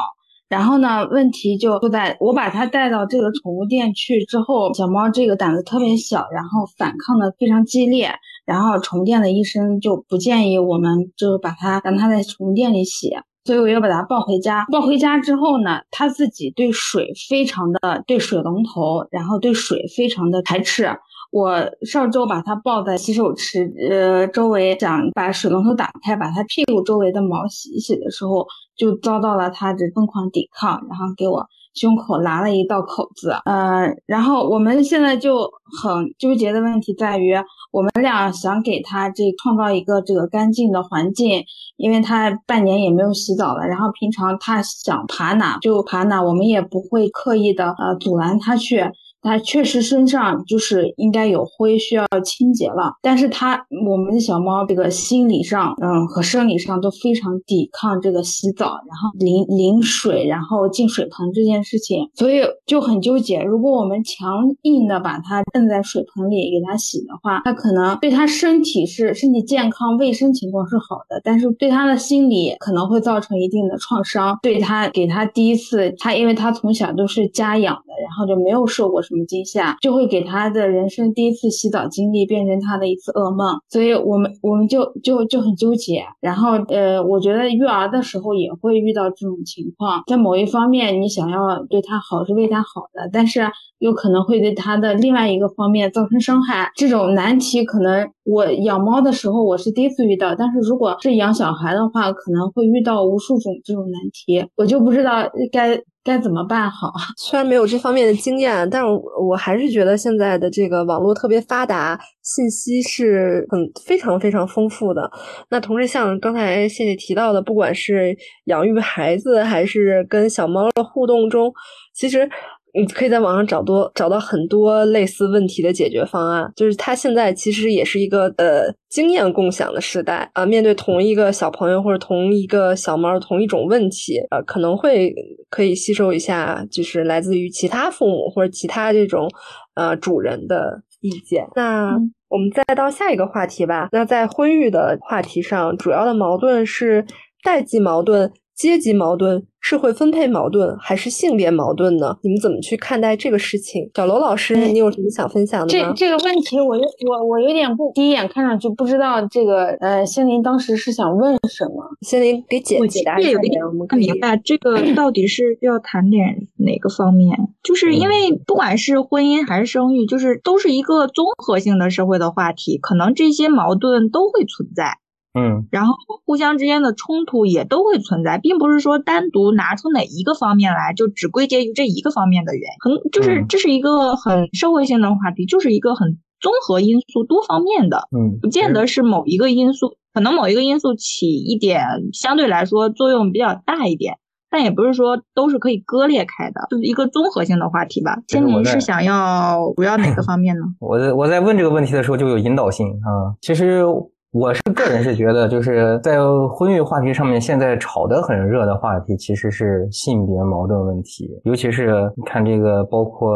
[0.47, 8.13] 然后呢，问题就就在我把它带到这个宠物店去之后，小猫这个胆子特别小，然后反抗的非常激烈，
[8.45, 13.09] 然后宠物店的医生就不建议我们就把它让它在宠物店里洗，
[13.45, 14.63] 所以我又把它抱回家。
[14.71, 20.87] 抱回家之后呢，它自己对水非常的对水龙头，然后对水非常的排斥。
[21.31, 33.31] 我上周把它抱在洗手池，呃，周围想把水龙头打开，把它屁股周围的毛洗一洗的时候，就遭到了它的疯狂抵抗，然后给我胸口拉了一道口子。
[33.45, 35.49] 呃，然后我们现在就
[35.81, 37.33] 很纠结的问题在于，
[37.71, 41.45] 我们俩想给它这创造一个这个干净的环境，
[41.77, 48.83] 因为它半年也没有洗澡了，然后平常它想爬哪就爬哪，我们也不会刻意的呃阻拦它去。
[49.21, 52.93] 它确实身上就是应该有灰，需要清洁了。
[53.01, 63.41] 但是它我们的小猫这个心理上，嗯，和生理上都非常抵抗这个洗澡，然后淋淋水，然后进水盆这件事情，所以就很纠结。
[63.41, 74.39] 如果我们强硬的把它摁在水盆里给它洗的话，它可能对它身体是身体健康、卫生情况是好的，但是对它的心理可能会造成一定的创伤。
[74.41, 79.01] 对它给它第一次，它因为它从小都是家养的，然后就没有受过。
[79.11, 86.03] 什么惊吓，就会给他的人生第一次洗澡经历变成他的一次噩梦，所以我们我们就就就很纠结。
[86.21, 93.41] 然后呃，我觉得育儿的时候也会遇到这种情况，在某一方面你想要对他好是为他好的，但是
[93.79, 96.71] 又可能会对他的另外一个方面造成伤害。
[96.75, 105.81] 这种难题可能我养猫的时候我是第一次遇到，但是如果是养小孩的话，可能会遇到无数种这种难题，我就不知道该。
[106.03, 106.91] 该怎么办好？
[107.15, 108.87] 虽然没有这方面的经验，但是
[109.21, 115.07] 我还是觉得现在的这个网络特别发达，信息是很非常非常丰富的。
[115.51, 121.53] 那同时，像刚才谢谢提到的，不管是养育孩子，还是跟小猫的互动中，
[121.93, 122.27] 其实。
[122.73, 130.45] 你可以在网上找多找到很多类似问题的解决方案，就是它现在其实也是一个呃经验共享的时代啊。
[130.45, 135.13] 面对同一个小朋友或者同一个小猫同一种问题，呃，可能会
[135.49, 139.29] 可以吸收一下，就是来自于其他父母或者其他这种
[139.75, 141.47] 呃主人的意见。
[141.55, 141.97] 那
[142.29, 143.89] 我们再到下一个话题吧。
[143.91, 147.05] 那在婚育的话题上，主要的矛盾是
[147.43, 152.17] 代际矛盾、阶级矛盾、社会分配矛盾还是性别矛盾呢？
[152.21, 153.89] 你们怎么去看待这个事情？
[153.95, 155.93] 小罗老师，你有什么想分享的吗？
[155.95, 161.83] 这这个问题，我我我有点不，第一眼看上去不知道这个呃，仙林当时是想问什么？
[162.01, 166.21] 仙林给解解答一下，我们看明白这个到底是要谈点
[166.57, 167.35] 哪个方面？
[167.63, 174.97] 就是因为不管是婚姻还是生育，就是都是一个综合性的社会的话题，可能这些矛盾都会存在。
[175.33, 175.93] 嗯，然后
[176.25, 194.17] 互相之间的冲突也都会存在，并不是说单独拿出哪一个方面来就只归结于这一个方面的原因，很就是这是一个很社会性的话题，就是一个很综合因素、多方面的，嗯，不见得是某一个因素，可能某一个因素起一点相对来说作用比较大一点，
[194.49, 198.19] 但也不是说都是可以割裂开的，就是一个综合性的话题吧。
[198.27, 200.63] 千明是想要主要哪个方面呢？
[200.81, 203.85] 我在我在问这个问题的时候就有引导性啊，其实。
[204.33, 206.17] 我是个人是觉得，就是在
[206.49, 211.29] 婚育话题上面，现在炒得很热的话题，其实是性别矛盾问题。
[211.43, 213.35] 尤其是看这个，包括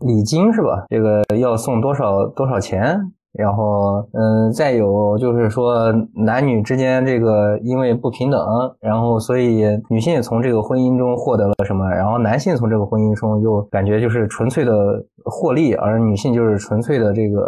[0.00, 0.84] 礼金是吧？
[0.88, 2.96] 这个要送多少多少钱？
[3.32, 8.40] 然后，嗯，再有就是说，男女之间这个因为不平等，
[8.80, 14.72] 然后所以女性从这个婚姻中获得了什么，然后男性从这个婚姻中又感觉就是纯粹的
[15.28, 17.46] 获利，而女性就是纯粹的这个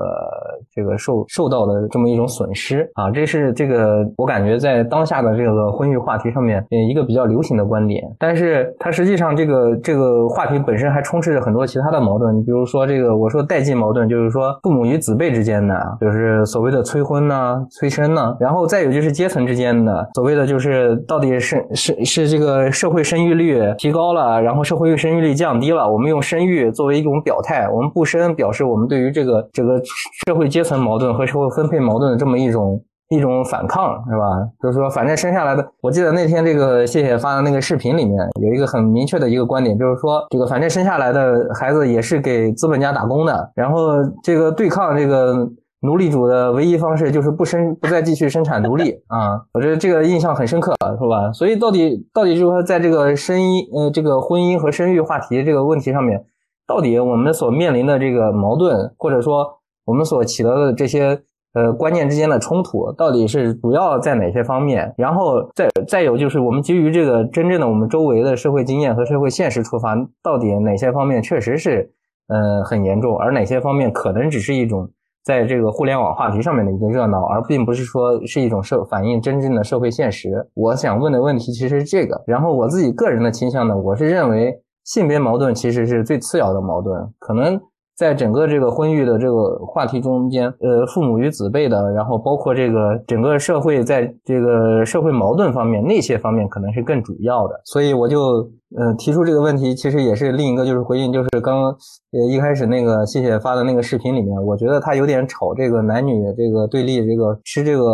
[0.74, 8.02] 这个受受到的这么一种损失啊，这是这个我感觉在当下的这个婚育话题上面，一个比较流行的观点。
[8.18, 15.74] 但是它实际上这个这个话题本身还充斥着很多其他的矛盾，你比如说这个我说代际矛盾，就是说父母与子辈之间的。
[16.00, 29.80] 就是所谓的催婚呐、催生呐，然后再有就是阶层之间的所谓的就是到底是是是这个社会生育率提高了，然后社会生育率降低了，我们用生育作为一种表态，我们不生表示我们对于这个这个
[30.26, 34.24] 社会阶层矛盾和社会分配矛盾的这么一种一种反抗，是吧？
[34.62, 43.88] 就是说，反正生下来的，我记得那天这个谢谢发的那个视频里面有一个很明确的一个观点，就是说这个反正生下来的孩子也是给资本家打工的，然后
[44.22, 45.48] 这个对抗这个。
[45.82, 49.40] 奴隶主的唯一方式就是不生，不再继续生产奴隶啊！
[49.54, 51.32] 我觉得这个印象很深刻，是吧？
[51.32, 53.40] 所以到底到底就是说，在这个生
[53.72, 56.22] 呃这个婚姻和生育话题这个问题上面，
[56.70, 59.44] 到底我们所面临的这个矛盾，或者说
[59.84, 61.20] 我们所起到的这些
[61.54, 64.94] 呃观念之间的冲突，到底是主要在哪些方面？
[64.96, 71.90] 然后再再有就是我们基于这个真正的我们周围的社会经验和社会现实出发，到底哪些方面确实是
[72.28, 74.88] 呃很严重，而哪些方面可能只是一种。
[75.22, 80.48] 在这个互联网话题上面的一个热闹，而并不是说是一种社反映真正的社会现实。
[80.54, 82.24] 我想问的问题其实是这个。
[82.26, 84.58] 然后我自己个人的倾向呢，我是认为
[84.92, 87.60] 性别矛盾其实是最次要的矛盾，可能。
[87.96, 97.60] 在整个这个婚育的这个话题中间，呃，父母与子辈的，然后包括这个整个社会在这个社会矛盾方面，那些方面可能是更主要的。
[97.66, 107.84] 所以我就呃提出这个问题，其实也是另一个就是回应，就是刚呃一开始那个谢谢发的那个视频里面，我觉得他有点炒这个男女这个对立，这个吃这个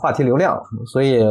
[0.00, 0.58] 话题流量，
[0.90, 1.22] 所以。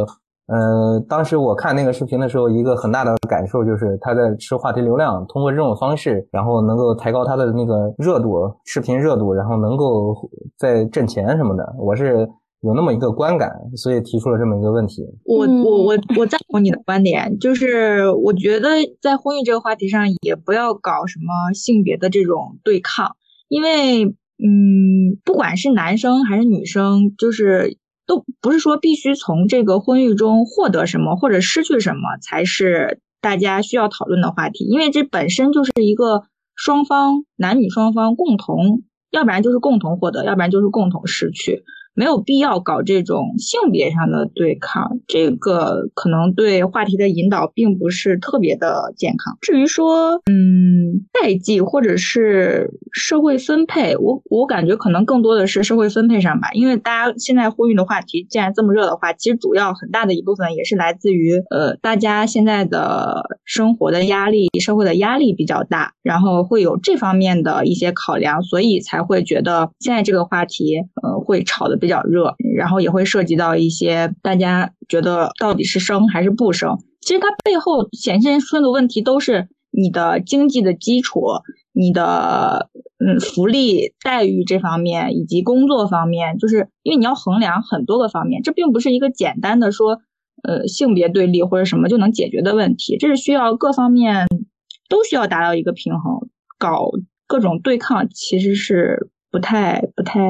[0.48, 10.16] 呃，当时我看那个视频的时候，一个很大的感受就是他在吃话题流量，通过这种方式，然后能够抬高他的那个热度，视频热度，然后能够
[10.56, 11.74] 在挣钱什么的。
[11.78, 12.26] 我是
[12.62, 15.02] 有那么一个观感，所以提出了这么一个问题。
[15.26, 18.70] 我我我我赞同你的观点，就是我觉得
[19.02, 23.16] 在婚育这个话题上，也不要搞什么性别的这种对抗，
[23.48, 27.76] 因为嗯，不管是男生还是女生，就是。
[28.08, 36.24] 都不是说必须从这个婚育中获得什么或者失去什么才是大家需要讨论的话题，因为这本身就是一个
[36.56, 41.62] 双方男女双方共同，要不然就是共同获得，要不然就是共同失去。
[41.98, 49.36] 没有必要搞这种性别上的对抗，这个可能对话题的引导并不是特别的健康。
[49.40, 56.50] 至于说，嗯，代际或者是社会分配，我我感觉可能更多的是社会分配上吧。
[56.52, 71.87] 因为大家现在婚育的话题既然这么热的话，其实主要很大的一部分也是来自于，呃，大家现在的生活的压力、社会的压力比较大，然后会有这方面的一些考量，所以才会觉得现在这个话题，呃，会炒的比。
[71.88, 76.76] 比较热，然后也会涉及到一些大家觉得到底是生还是不生。
[77.00, 81.22] 其实它背后显现出的问题都是你的经济的基础、
[81.72, 82.68] 你的
[82.98, 90.00] 嗯福利待遇这方面，以及工作方面，就是因为你要衡量很多个方面，这并不是一个简单的说
[90.42, 94.26] 呃性别对立或者什么就能解决的问题，这是需要各方面
[94.90, 96.28] 都需要达到一个平衡。
[96.58, 96.90] 搞
[97.26, 100.20] 各种对抗其实是不太不太。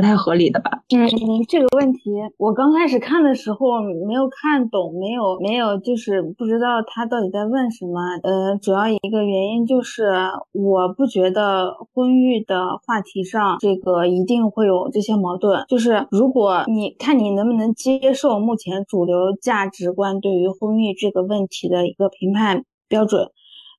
[0.00, 0.70] 不太合理的吧？
[0.96, 1.06] 嗯，
[1.46, 8.00] 这个问题我刚开始看的时候没有看懂，没有没有，就是不知道他到底在问什么。
[8.22, 10.10] 呃，主要一个原因就是
[10.52, 15.64] 我不觉得婚育的话题上这个一定会有这些矛盾。
[15.68, 23.28] 就是如果你看你能不能接受目前主流价值观对于婚育这个问题的一个评判标准。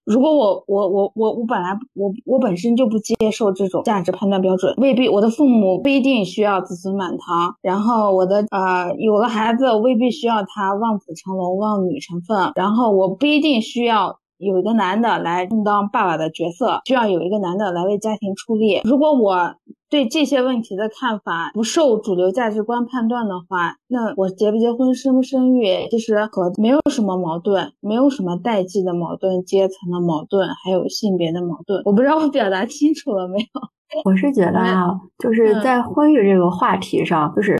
[0.05, 18.81] 如果我我我我我本来我我本身就不接受这种价值判断标准，未必我的父母不一定需要子孙满堂，然后我的呃有了孩子未必需要他望子成龙望女成凤，然后我不一定需要有一个男的来充当爸爸的角色，需要有一个男的来为家庭出力。
[18.83, 19.53] 如果我
[19.89, 31.81] 对这些问题的看法不受主流价值观判断的话，那我结不结婚、生不生育，其实和没有什么矛盾，没有什么代际的矛盾、阶层的矛盾，还有性别的矛盾。
[31.85, 33.45] 我不知道我表达清楚了没有？
[34.05, 34.89] 我是觉得啊，
[35.19, 37.57] 就是在婚育这个话题上，就是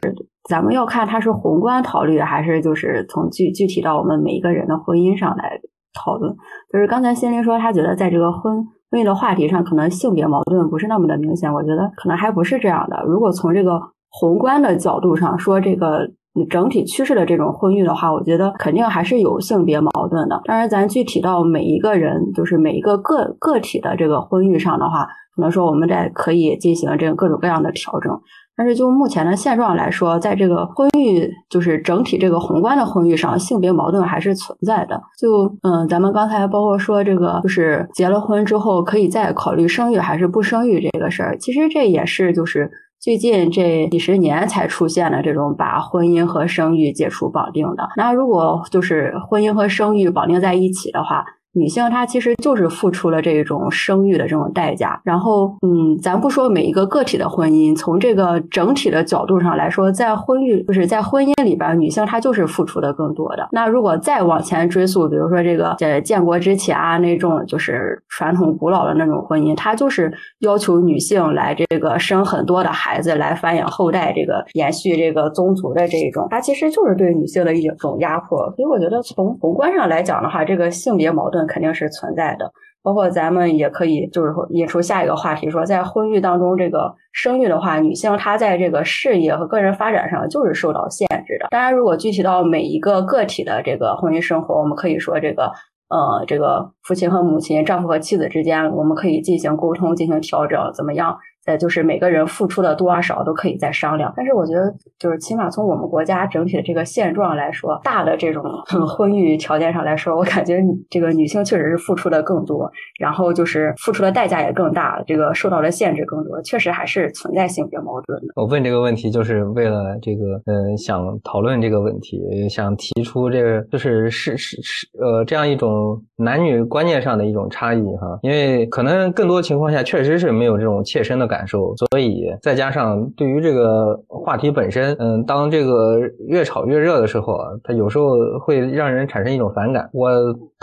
[0.48, 5.60] 咱们要看它是宏观考虑，还是就是从具具体到我们每一个人的婚姻上来
[5.92, 6.34] 讨论。
[6.72, 8.66] 就是刚才心灵说，他觉得在这个婚。
[8.90, 11.50] 婚姻的话题上，可能性别矛盾不是那么的明显。
[11.50, 13.02] 我觉得可能还不是这样的。
[13.06, 16.06] 如果从这个宏观的角度上说，这个
[16.50, 20.42] 整体趋势的这种婚育的话，我觉得肯定还是有性别矛盾的。
[20.44, 28.12] 当然，咱具体到每一个人，就是每一个个个体的这个婚育上的话，可能说我们在可以进行这个各种各样的调整。
[28.56, 35.00] 但是就目前的现状来说，在这个婚育就是整体这个宏观的婚育上，性别矛盾还是存在的。
[35.18, 47.88] 就嗯，咱们刚才包括说这个，就是结了婚之后可以再考虑生育还是不生育这个事儿，其实这也是就是最近这几十年才出现的这种把婚姻和生育解除绑定的。
[47.96, 51.24] 那如果就是婚姻和生育绑定在一起的话，
[51.54, 63.48] 女性她其实就是付出了这种生育的这种代价，然后，嗯，咱不说每一个个体的婚姻，从这个整体的角度上来说，在婚育就是在婚姻里边，女性她就是付出的更多的。
[63.52, 78.38] 那如果再往前追溯，比如说这个在建国之前啊，那种就是传统古老的那种婚姻，它就是要求女性来这个生很多的孩子来繁衍后代，这个延续这个宗族的这一种，它其实就是对女性的一种压迫。
[78.56, 81.41] 所以我觉得从宏观上来讲的话，这个性别矛盾。
[81.46, 91.48] 肯定是存在的，包括咱们也可以就是说引出下一个话题，说在婚育当中，这个生育的话，女性她在这个事业和个人发展上就是受到限制的。
[91.50, 95.52] 当然，如果具体到每一个个体的这个婚姻生活，我们可以说这个
[95.88, 101.18] 呃，这个父亲和母亲、丈夫和妻子之间，我们可以进行沟通、进行调整，怎么样？
[101.44, 108.44] 呃，就是每个人付出的多少都可以再商量，但是我觉得，就是起码从我们国家整体的这个现状来说，大的这种
[108.86, 112.70] 婚育条件上来说，我感觉这个女性确实是付出的更多，
[113.00, 118.28] 然后就是付出的代价也更大，这个受到的限制更多，确实还是存在性别矛盾的。
[118.36, 131.31] 我问这个问题，就是为了这个，嗯，想讨论这个问题，想提出这个，就是是是是，呃，这样一种男女观念上的一种差异哈，因为可能更多情况下确实是没有这种切身的。
[131.32, 138.10] 感受，所以再加上对于这个话题本身，嗯，当这个越炒越热的时候啊，它有时候
[138.44, 139.88] 会让人产生一种反感。
[139.92, 140.10] 我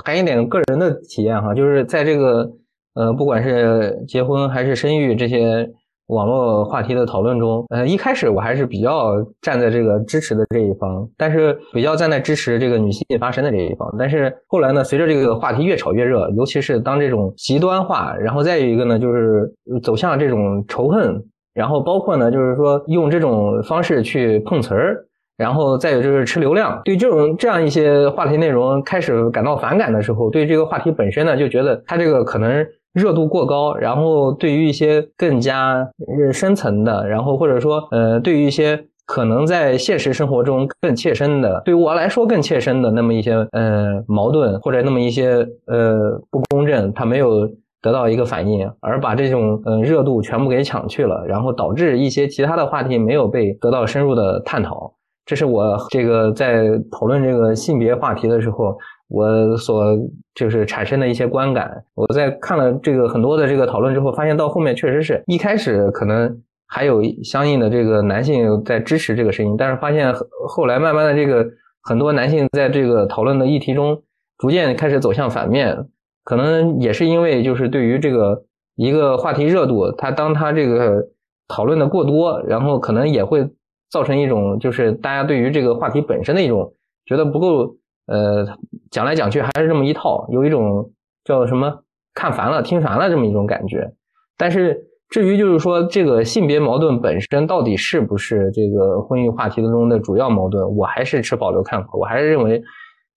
[0.04, 2.52] 谈一点个人的体验哈，就是在这个
[2.94, 5.72] 呃，不管是结婚还是生育这些。
[6.10, 13.88] 网络话题的讨论中，呃，一开始我还是比较站在这个支持的这一方，但是比较站在支持这个女性发声的这一方。
[13.98, 19.54] 但是后来呢，随着这个话题越炒越热，尤其是当这种极端化，然后再有一个呢，就是
[19.84, 25.06] 走向这种仇恨，然后包括呢，就是说用这种方式去碰瓷儿，
[25.38, 32.66] 然后再有就是吃流量，对这种这样一些话题内容开始感到反感的时候，对这个话题本身呢，就觉得它这个可能。
[32.94, 35.88] 热度过高，然后对于一些更加
[36.34, 47.48] 深层的，然后或者说呃，对于一些可能在现实生活中更切身的，对我来说更切身的那么一些呃矛盾或者那么一些呃不公正，它没有
[47.82, 54.92] 得到一个反应，而把这种呃热度全部给抢去了，然后导致一些其他的话题没有被得到深入的探讨。
[55.26, 58.76] 这是我这个在讨论这个性别话题的时候。
[59.10, 59.98] 我所
[60.36, 70.14] 就是产生的一些观感，我在看了这个很多的这个讨论之后，发现到后面确实是一开始可能还有相应的这个男性在支持这个声音，但是发现
[70.48, 71.44] 后来慢慢的这个
[71.82, 74.04] 很多男性在这个讨论的议题中
[74.38, 75.88] 逐渐开始走向反面，
[76.24, 78.44] 可能也是因为就是对于这个
[78.76, 81.08] 一个话题热度，他当他这个
[81.48, 83.50] 讨论的过多，然后可能也会
[83.90, 86.74] 造成一种就是大家对于这个话题本身的一种
[87.08, 87.79] 觉得不够。
[88.10, 88.46] 呃，
[88.92, 90.92] 讲来讲去还是这么一套，有一种
[91.24, 91.84] 叫什么
[92.14, 93.92] 看烦了、听烦了这么一种感觉。
[94.38, 101.90] 但是至于就是说这个性别矛盾本身到底是不是这个婚育话题当中的主要矛盾，我还是持保留看法。
[101.94, 102.62] 我还是认为，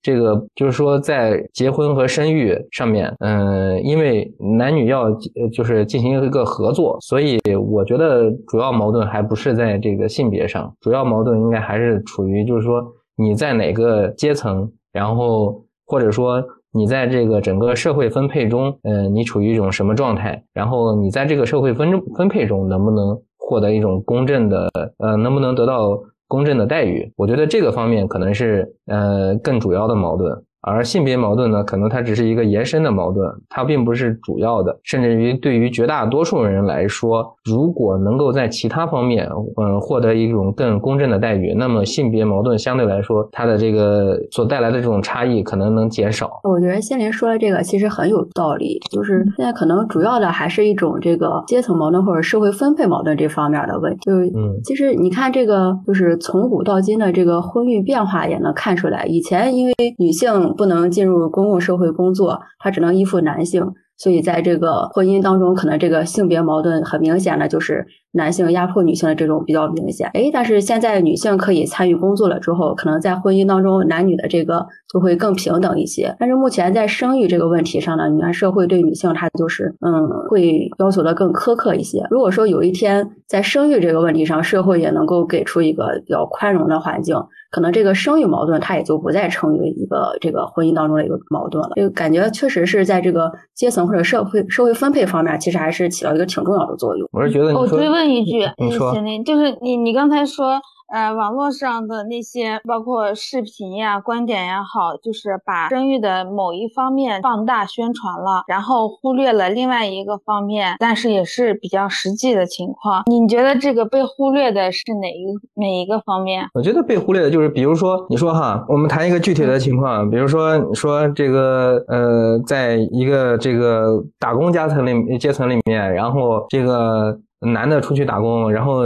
[0.02, 5.10] 这个就是说在结婚和生育上面，嗯，因为男女要
[5.52, 12.82] 就是进行一个合作，所以我觉得主要矛盾还不是在这个性别上，主要矛盾应该还是处于就是说
[13.16, 16.44] 你在哪个阶层，然后或者说。
[16.74, 20.43] 你在这个整个社会分配中，呃，你处于一种什么状态？
[20.55, 27.12] 然后你在这个社会分分配中能不能获得一种公正的，呃，能不能得到公正的待遇？
[27.14, 30.32] 我觉得这个方面可能是呃更主要的矛盾。
[30.62, 34.78] 而性别矛盾呢，可能它只是一个延伸的矛盾，它并不是主要的。
[34.84, 46.40] 甚至于对于绝大多数人来说，如果能够在其他方面，嗯，获得一种更公正的待遇，那么性别矛盾相对来说，它的这个所带来的这种差异可能能减少。
[46.44, 53.98] 我觉得仙林说的这个其实很有道理，就是现在可能主要的还是一种这个阶层矛盾或者社会分配矛盾这方面的问题。
[54.02, 60.51] 就是，嗯，其实你看这个，就是从古到今的这个婚育变化也能看出来，以前因为女性。
[60.54, 63.72] 不能进入公共社会工作，他只能依附男性。
[63.98, 70.10] 所以，在这个婚姻当中，可能这个性别矛盾很明显的就是男性压迫女性的这种比较明显。
[70.12, 76.16] 哎，但是现在女性可以参与工作了之后，可能在婚姻当中，男女的这个就会更平等一些。
[76.18, 82.04] 但是目前在生育这个问题上呢，你看社会对女性她就是嗯会要求的更苛刻一些。
[82.10, 87.14] 如果说有一天在生育这个问题上，社会也能够给出一个比较宽容的环境，
[87.52, 91.74] 可能这个生育矛盾它也就不再成为一个这个婚姻当中的一个矛盾了。
[91.76, 93.86] 就感觉确实是在这个阶层。
[93.86, 97.08] 或者社会社会分配方面，其实还是起到一个挺重要的作用。
[97.12, 98.92] 我是觉得，我追问一句，你说，
[99.24, 100.60] 就是你你刚才说。
[100.93, 113.05] 呃，网络上的那些包括视频呀、观点也好，就是把生育的某一方面放大宣传了，然后忽略了另外一个方面，但是也是比较实际的情况。
[113.06, 115.24] 你觉得这个被忽略的是哪一
[115.55, 116.47] 哪一个方面？
[116.52, 127.19] 我觉得被忽略的就是，比如说你说哈，我们谈一个具体的情况，比如说你说这个呃，在一个这个打工阶层里阶层里面，然后这个
[127.51, 128.82] 男的出去打工，然后。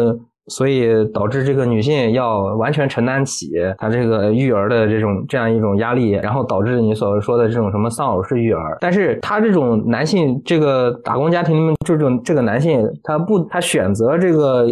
[0.48, 8.78] 所以导致这个女性要完全承担起她这个育儿的这种这样一种压力，然后导致你所说的这种什么丧偶式育儿。
[8.80, 14.66] 但是他这种男性，这个打工家庭里面这种这个男性，他不他选择这个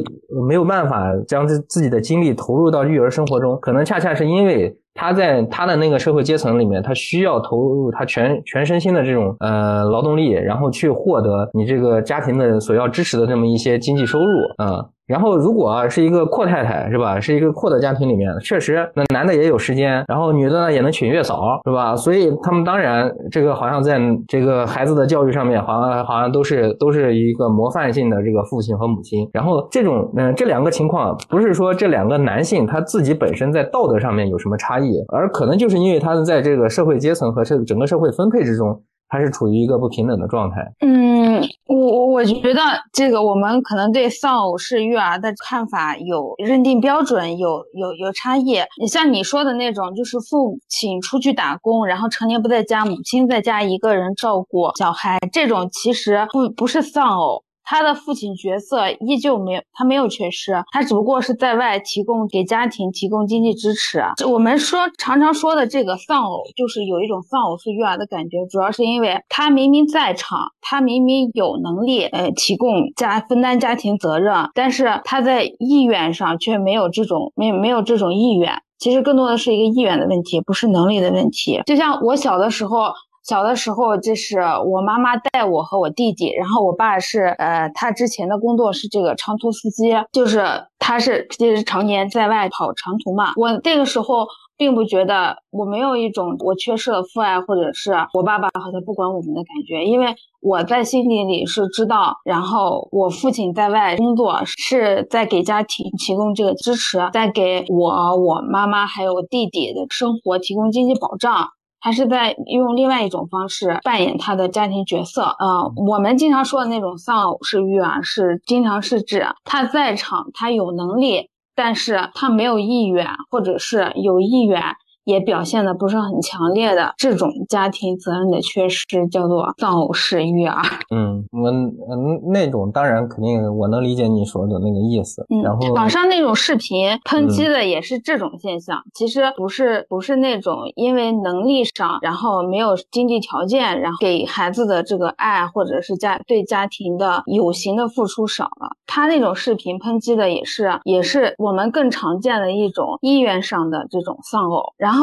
[0.48, 14.24] 没有办法将自自己的精力投入到育儿生活中，可能恰恰是因为他在他的那个社会阶层里面，他需要投入他全全身心的这种呃劳动力，然后去获得你这个家庭的所要支持的这么一些经济收入
[14.58, 14.86] 啊。
[15.06, 17.20] 然后，如果是一个阔太太，是吧？
[17.20, 21.94] 是一个阔的家庭里面，确实，那男的也有时间，然后女的呢也能请月嫂，是吧？
[21.94, 29.28] 所以他们当然，这个好像在这个孩子的教育上面，好像好像都是都是一个模范性的这个父亲和母亲。
[29.34, 38.80] 然后这种，嗯，这两个情况，不是说这两个男性他自己本身在道德上面有什么差异，而可能就是因为他在这个社会阶层和这整个社会分配之中。
[39.14, 40.56] 还是处于一个不平等的状态。
[40.80, 42.60] 嗯，我我我觉得
[42.92, 48.56] 这个我们可能对丧偶式育儿的看法有认定标准有有有差异。
[48.80, 57.44] 你像你说的那种，就是父亲出去打工，然后成年不在家，母亲在家一个人照顾小孩，这种其实不不是丧偶。
[57.64, 64.02] 他的父亲角色依旧没有，他没有缺失，他只不过是在外提供给家庭提供经济支持。
[64.28, 78.52] 我们说常常说的这个丧偶，就是有一种丧偶式育儿的感觉，主要是因为他明明在场，他明明有能力，呃，提供家分担家庭责任，但是他在意愿上却没有这种没没有这种意愿。
[78.78, 81.62] 其实更多的是一个意愿的问题，不是能力的问题。
[81.64, 82.92] 就像我小的时候。
[83.24, 90.44] 小的时候，这是我妈妈带我和我弟弟，然后我爸是，呃，他之前的工作是这个长途司机，就是
[90.78, 93.32] 他是就是常年在外跑长途嘛。
[93.36, 94.26] 我那个时候
[94.58, 111.48] 并不觉得我没有一种我缺失了父爱，或者是我爸爸好像不管我们的感觉，因为我在心底里是知道，然后我父亲在外工作是在给家庭提供这个支持，在给我、我妈妈还有我弟弟的生活提供经济保障。
[111.84, 115.36] 他是在用另外一种方式扮演他的家庭角色。
[115.38, 124.62] 呃，我们经常说的那种丧偶式育儿，是经常是指他在场，他有能力，但是他没有意愿，或者是有意愿，
[125.04, 130.62] 也表现的不是很强烈的这种家庭责任的缺失，叫做丧偶式育儿。
[130.94, 135.26] 嗯，我嗯那种当然肯定我能理解你说的那个意思。
[135.30, 148.76] 嗯，然后网上那种视频抨击的也是这种现象，其实不是不是那种因为能力上，然后没有经济条件，然后给孩子的这个爱或者是家对家庭的有形的付出少了。
[148.86, 154.72] 他那种视频抨击的也是也是我们更常见的一种意愿上的这种丧偶。
[154.76, 154.93] 然后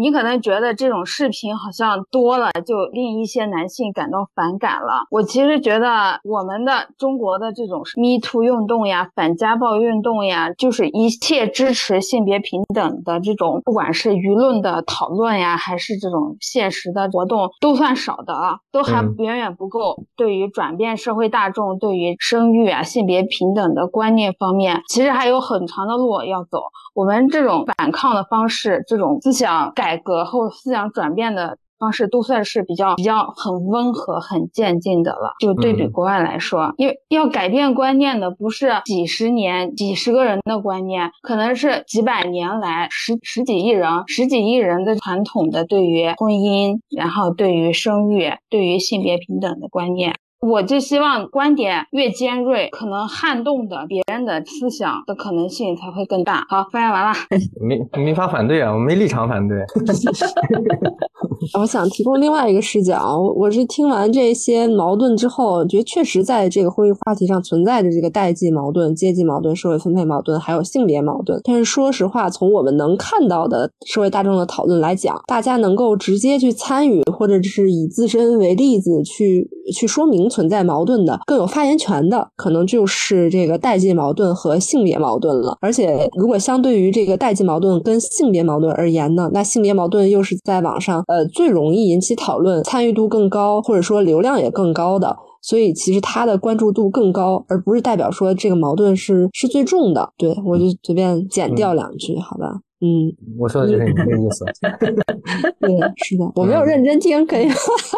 [0.00, 5.06] 你可能觉得这种视频好像多了，就令一些男性感到反感了。
[5.10, 19.96] 我其实觉得我们的中国的这种 Me Too 运动呀、反家暴运动呀，就是一切支持性别平等的这种，不管是舆论的讨论呀，还是这种现实的活动，都算少的啊，都还嗯远远不够。
[20.16, 26.62] 对于转变社会大众对于生育啊、性别平等的观念方面，其实还有很长的路要走。
[26.94, 35.34] 我们这种反抗的方式，这种思想改革后思想转变的方式，都算是比较比较很温和、很渐进的了。
[35.38, 50.16] 就对比嗯国外来说，因为要改变观念的不是几十年、几十个人的观念，可能是几百年来十十几亿人、十几亿人的传统的对于婚姻，然后对于生育、对于性别平等的观念。
[50.40, 56.46] 我就希望观点越尖锐，可能撼动的别人的思想的可能性才会更大。
[56.48, 57.12] 好，发言完了。
[57.60, 59.58] 没没法反对啊，我没立场反对。
[61.58, 71.40] 我想提供另外一个视角，我是听完这些矛盾之后，觉得确实在这个婚育话题上存在着这个代际矛盾、阶级矛盾、社会分配矛盾，还有性别矛盾。
[71.44, 85.56] 但是说实话，从我们能看到的社会大众的讨论来讲，大家能够直接去参与，或者是以自身为例子去去说明存在矛盾的、更有发言权的，可能就是这个代际矛盾和性别矛盾了。
[85.60, 95.16] 而且，如果相对于这个代际矛盾跟性别矛盾而言呢，那性别矛盾又是在网上呃最容易引起讨论、参与度更高，或者说流量也更高的。
[95.40, 100.10] 所以其实它的关注度更高，而不是代表说这个矛盾是是最重的。
[100.18, 102.60] 对我就随便剪掉两句，好吧？
[102.80, 104.44] 嗯，我说的就是你这个意思。
[105.58, 107.54] 对，是的，我没有认真听，可以吗？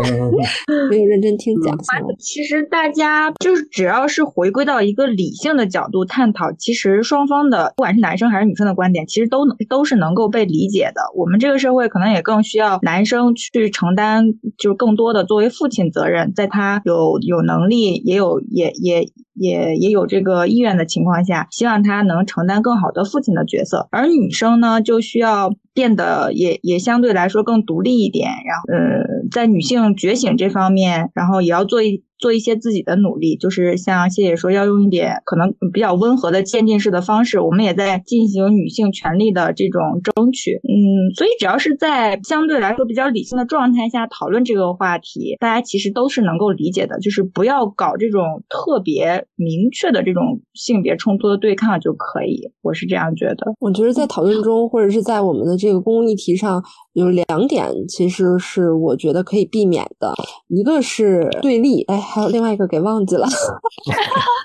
[0.09, 0.33] 嗯
[0.89, 2.09] 没有认真听讲，行吗？
[2.19, 11.03] 其实大家就是只要是回归到一个理性的角度探讨，其实双方的不管是男生还是女生的观点，其实都能都是能够被理解的。
[11.15, 14.25] 我们这个社会可能也更需要男生去承担，
[14.57, 23.89] 就是更多的作为父亲责任，在他有有能力，也有也也也也有这个意愿的情况下，希望他能承担更好的父亲的角色。
[23.91, 40.61] 而女生呢，就需要变得也也相对来说更独立一点，然后呃，在女性觉醒这方面，然后也要做一做一些自己的努力，就是像谢姐说，要用一点可能比较温和的渐进式的方式，我们也在进行女性权利的这种争取。
[40.69, 53.55] 嗯，所以只要是在相对来说比较理性的状态下讨论这个话题，大家其实都是能够理解的，就是不要搞这种特别明确的这种性别冲突的对抗就可以，我是这样觉得。
[53.61, 56.63] 我觉得在讨论中，或者是在我们的这个公共议题上，
[56.95, 60.15] 有两点其实是我觉得可以避免的，
[60.49, 63.27] 一个是对立，哎，还有另外一个给忘记了，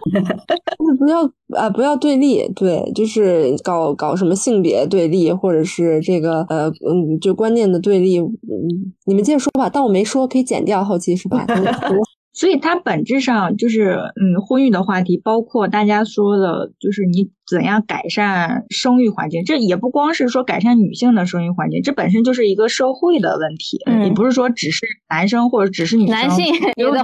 [1.00, 1.24] 不要
[1.58, 11.46] 啊，不要对立，对，就是搞搞什么性别对立，或者是这个呃嗯，就观念的对立，嗯，你们接着说吧，当我没说，可以剪掉后期是吧？
[12.36, 19.46] 所以它本质上就是，嗯，婚育的话题，包括大家说的，就是你怎样改善生育环境。
[19.46, 26.46] 这也不光是说改善女性的生育环境，这本身就是一个社会的问题，嗯也不是说只是男生或者只是女生，男性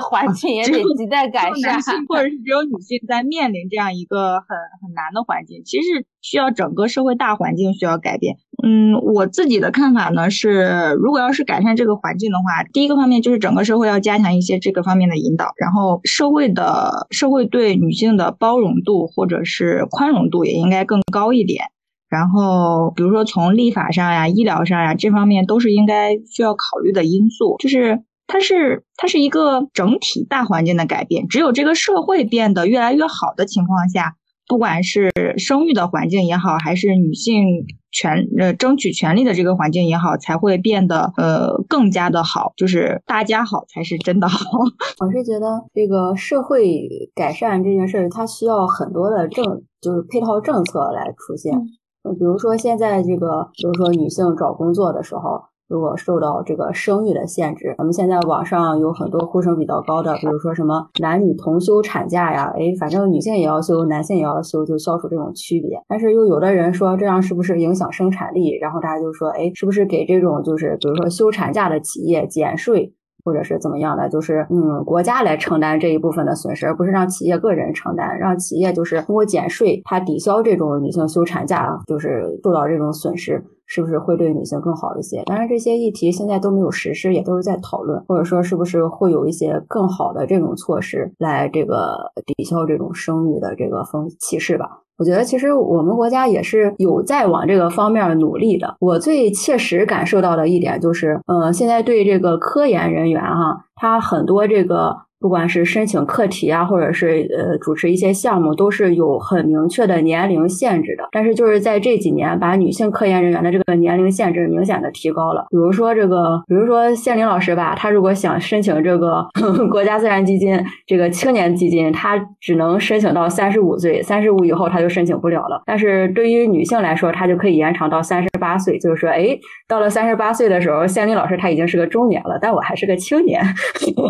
[0.01, 1.81] 环境也 得亟待改善男。
[1.81, 8.35] 性或者是只有女性在面临这样一个很很难的环境，其实需要整个社会大环境需要改变。
[8.63, 21.65] 嗯，我自己的看法呢是，如果要是改善这个环境的话，第一个方面就是整个社会要加强一些这个方面的引导，然后社会的社会对女性的包容度或者是宽容度也应该更高一点。
[22.09, 27.55] 然后，比如说从立法上呀、医疗上呀这方面，都是应该需要考虑的因素。
[27.57, 34.15] 就是它是它是一个整体大环境的改变，只有这个社会变得越来越好的情况下，
[34.51, 44.45] 不管是生育的环境也好，还是女性权呃争取权利的这个环境也好，才会变得呃更加的好，就是大家好才是真的好。
[44.99, 51.57] 我是觉得这个社会改善这件事儿，它需要很多的政，就是配套政策来出现。
[52.03, 55.41] 嗯比如说现在这个，比如说女性找工作的时候，
[55.71, 65.81] 如果受到这个生育的限制，咱们现在网上有很多呼声比较高的，比如说什么男女同休产假呀，哎，反正女性也要休，男性也要休，就消除这种区别。
[65.87, 68.57] 但是又有的人说这样是不是影响生产力？
[68.59, 72.93] 然后大家就说，哎，是不是给这种就是比如说休产假的企业减税？
[73.23, 85.23] 或者是怎么样的，就是嗯，国家来承担这一部分的损失，而不是让企业个人承担，让企业就是通过减税，它抵消这种女性休产假就是受到这种损失，是不是会对女性更好一些？
[85.27, 94.81] 当然，这些议题现在都没有实施，也都是在讨论，或者说是不是会有一些更好的这种措施来这个抵消这种生育的这个风歧视吧。
[94.97, 98.75] 我觉得其实我们国家也是有在往这个方面努力的。
[98.81, 104.97] 我最切实感受到的一点就是，呃，现在对这个科研人员哈，他很多这个。
[105.21, 111.07] 不管是申请课题啊，或者是呃主持一些项目，都是有很明确的年龄限制的。
[111.11, 115.45] 但是就是在这几年，把女性科研人员的这个年龄限制明显的提高了。
[115.51, 119.23] 比如说这个，比如说谢林老师吧，他如果想申请这个
[119.69, 125.61] 国家自然基金这个青年基金，他只能申请到三十五岁，三十五以后他就申请不了了。
[125.67, 128.79] 但是对于女性来说，她就可以延长到三十八岁。
[128.79, 129.37] 就是说，哎，
[129.67, 133.39] 到了三十八岁的时候，谢林老师他已经是个中年了，但我还是个青年，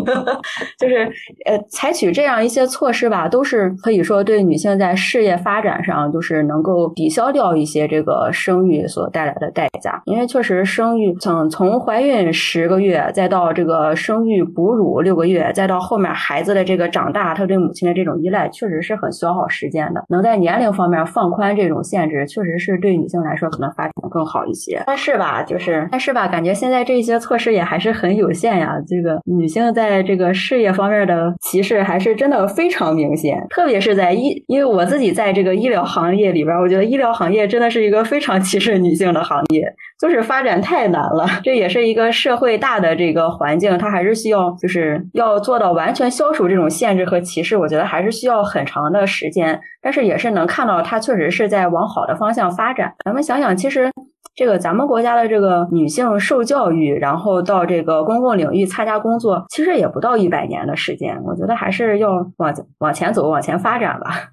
[0.80, 1.01] 就是。
[1.44, 10.00] 呃，采取这样一些措施吧，都是可以说对女性在事业发展上，就是能够抵消掉一些这个生育所带来的代价。
[10.06, 20.04] 因为确实生育从从怀孕十个月，再到这个生育哺乳六个月，再到后面孩子的这个长大，他对母亲的这种依赖，确实是很消耗时间的。
[20.08, 24.82] 能在年龄方面放宽这种限制，确实是对女性来说可能发展更好一些。
[24.86, 28.76] 但是吧，就是但是吧，感觉现在这些措施也还是很有限呀。
[28.86, 30.91] 这个女性在这个事业方面。
[31.06, 39.64] 的歧视还是真的非常明显，特别是在医，因为我自己在这个医疗行业里边，我觉得医疗行业真的是一个非常歧视女性的行业，
[40.00, 41.26] 就是发展太难了。
[41.42, 49.60] 这也是一个社会大的这个环境，它还是需要就是要做到完全消除这种限制和歧视，我觉得还是需要很长的时间。
[49.80, 52.92] 但是也是能看到它确实是在往好的方向发展。
[53.04, 53.90] 咱们想想，其实。
[54.34, 61.22] 这个咱们国家的这个女性受教育，然后到这个公共领域参加工作，其实也不到一百年的时间。
[61.24, 64.30] 我觉得还是要往往前走，往前发展吧。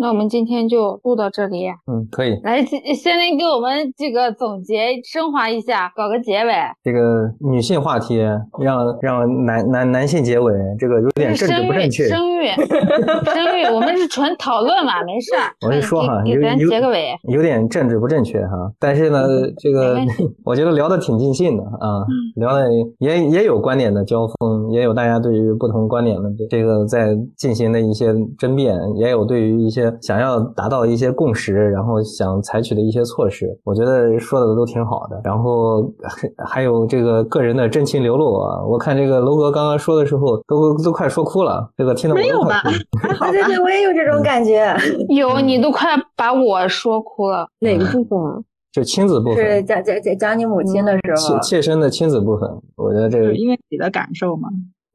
[0.00, 1.66] 那我们今天就录到这里。
[1.90, 2.38] 嗯，可以。
[2.44, 2.64] 来，
[2.94, 6.52] 先来给我们这个总结升华一下，搞个结尾。
[6.84, 8.16] 这个女性话题，
[8.60, 12.04] 让让男男男性结尾，这个有点政治不正确。
[12.06, 12.46] 生育，
[13.34, 15.32] 生育，我们是纯讨论嘛，没事。
[15.66, 17.16] 我就说哈，给咱结个尾。
[17.24, 19.18] 有点政治不正确哈，但是呢，
[19.58, 19.96] 这个
[20.46, 22.06] 我觉得聊的挺尽兴的啊，
[22.36, 22.68] 聊的
[23.00, 29.87] 也也有观点的交锋，也有大家对于不同观点的这个在进行的一些争辩，也有对于一些。
[30.00, 35.20] 想要达到一些共识，然后想采取的一些措施，我觉得说的都挺好的。
[35.24, 35.82] 然后
[36.48, 41.70] 还有这个个人的真情流露啊，我看这个楼哥刚刚说的时候，都都快说哭了。
[41.76, 42.62] 这个听到没有吧？
[43.30, 44.74] 对对对，我也有这种感觉。
[45.08, 47.46] 有，你都快把我说哭了。
[47.60, 48.44] 哪个部分？
[48.72, 49.36] 就亲子部分。
[49.36, 51.38] 是讲讲讲讲你母亲的时候。
[51.38, 54.48] 切切身的亲子部分，我觉得这个因为你的感受嘛。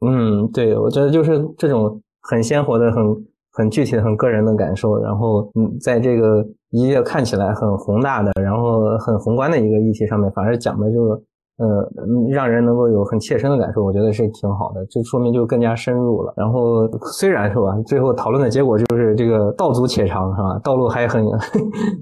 [0.05, 3.25] 嗯，对，我觉得就是这种很鲜活的很。
[3.53, 11.23] 很具体的、很个人的感受，然后嗯，在这个一个看起来很宏大的、然后很宏观的一个议题上面，反而讲的就是。
[11.57, 11.87] 呃，
[12.31, 14.83] 让人能够有很切身的感受，我觉得是挺好的。
[14.89, 16.33] 这说明就更加深入了。
[16.35, 20.59] 然后虽然是吧，最后讨论的结果就是这个道阻且长，是吧？
[20.63, 21.23] 道路还很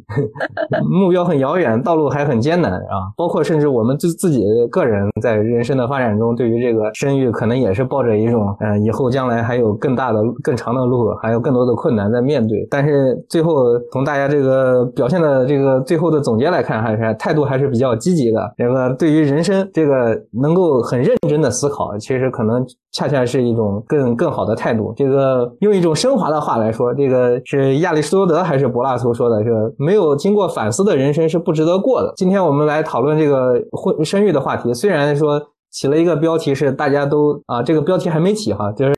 [0.89, 3.11] 目标很遥远，道路还很艰难啊。
[3.17, 4.41] 包括甚至我们自自己
[4.71, 12.65] 个人在人生的发展中，对于这个生育，可能也是抱着一种，嗯，以后将来还有更大的、更长的路，还有更多的困难在面对。
[12.71, 18.53] 但是最后从大家这个表现的这个最后的总结来看，还是态度还是比较积极的。
[18.57, 19.40] 这个对于人。
[19.41, 24.93] 人生这个能够很认真的思考，其实可能恰恰是一种更更好的态度。
[24.95, 29.43] 这个用一种升华的话来说，这个是亚里士多德还是柏拉图说的？
[29.43, 32.13] 是没有经过反思的人生是不值得过的。
[32.15, 35.41] 今天我们来讨论这个婚生育的话题，虽然说
[35.71, 38.93] 起了一个标题是大家都啊，这个标题还没起哈，就是。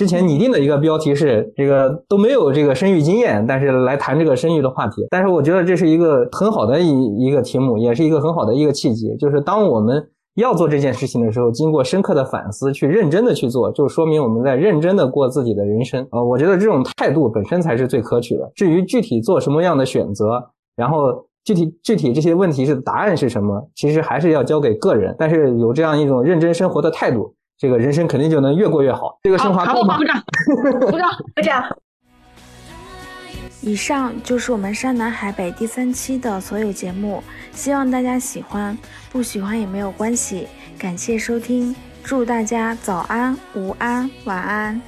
[0.00, 5.06] 之前拟定的一个标题是这个都没有这个生育经验，但是来谈这个生育的话题。
[5.10, 9.14] 但是我觉得这是一个很好的一一个题目，也是一个很好的一个契机。
[9.18, 10.02] 就是当我们
[10.36, 16.24] 要做这件事情的时候，经过深刻的反思，去认真的去做，就说明我们在认真的过自己的人生啊。
[16.24, 18.50] 我觉得这种态度本身才是最可取的。
[18.54, 20.42] 至于具体做什么样的选择，
[20.76, 25.14] 然后具体具体这些问题是答案是什么，其实还是要交给个人。
[25.18, 27.34] 但是有这样一种认真生活的态度。
[27.60, 29.18] 这个人生肯定就能越过越好。
[29.22, 29.98] 这个升华够吗？
[29.98, 30.24] 鼓掌，
[30.90, 31.76] 鼓掌，鼓掌。
[33.60, 37.22] 以上就是我们山南海北第三期的所有节目，
[37.52, 38.78] 希望大家喜欢，
[39.12, 40.48] 不喜欢也没有关系。
[40.78, 44.80] 感谢收听，祝大家早安、午安、晚安。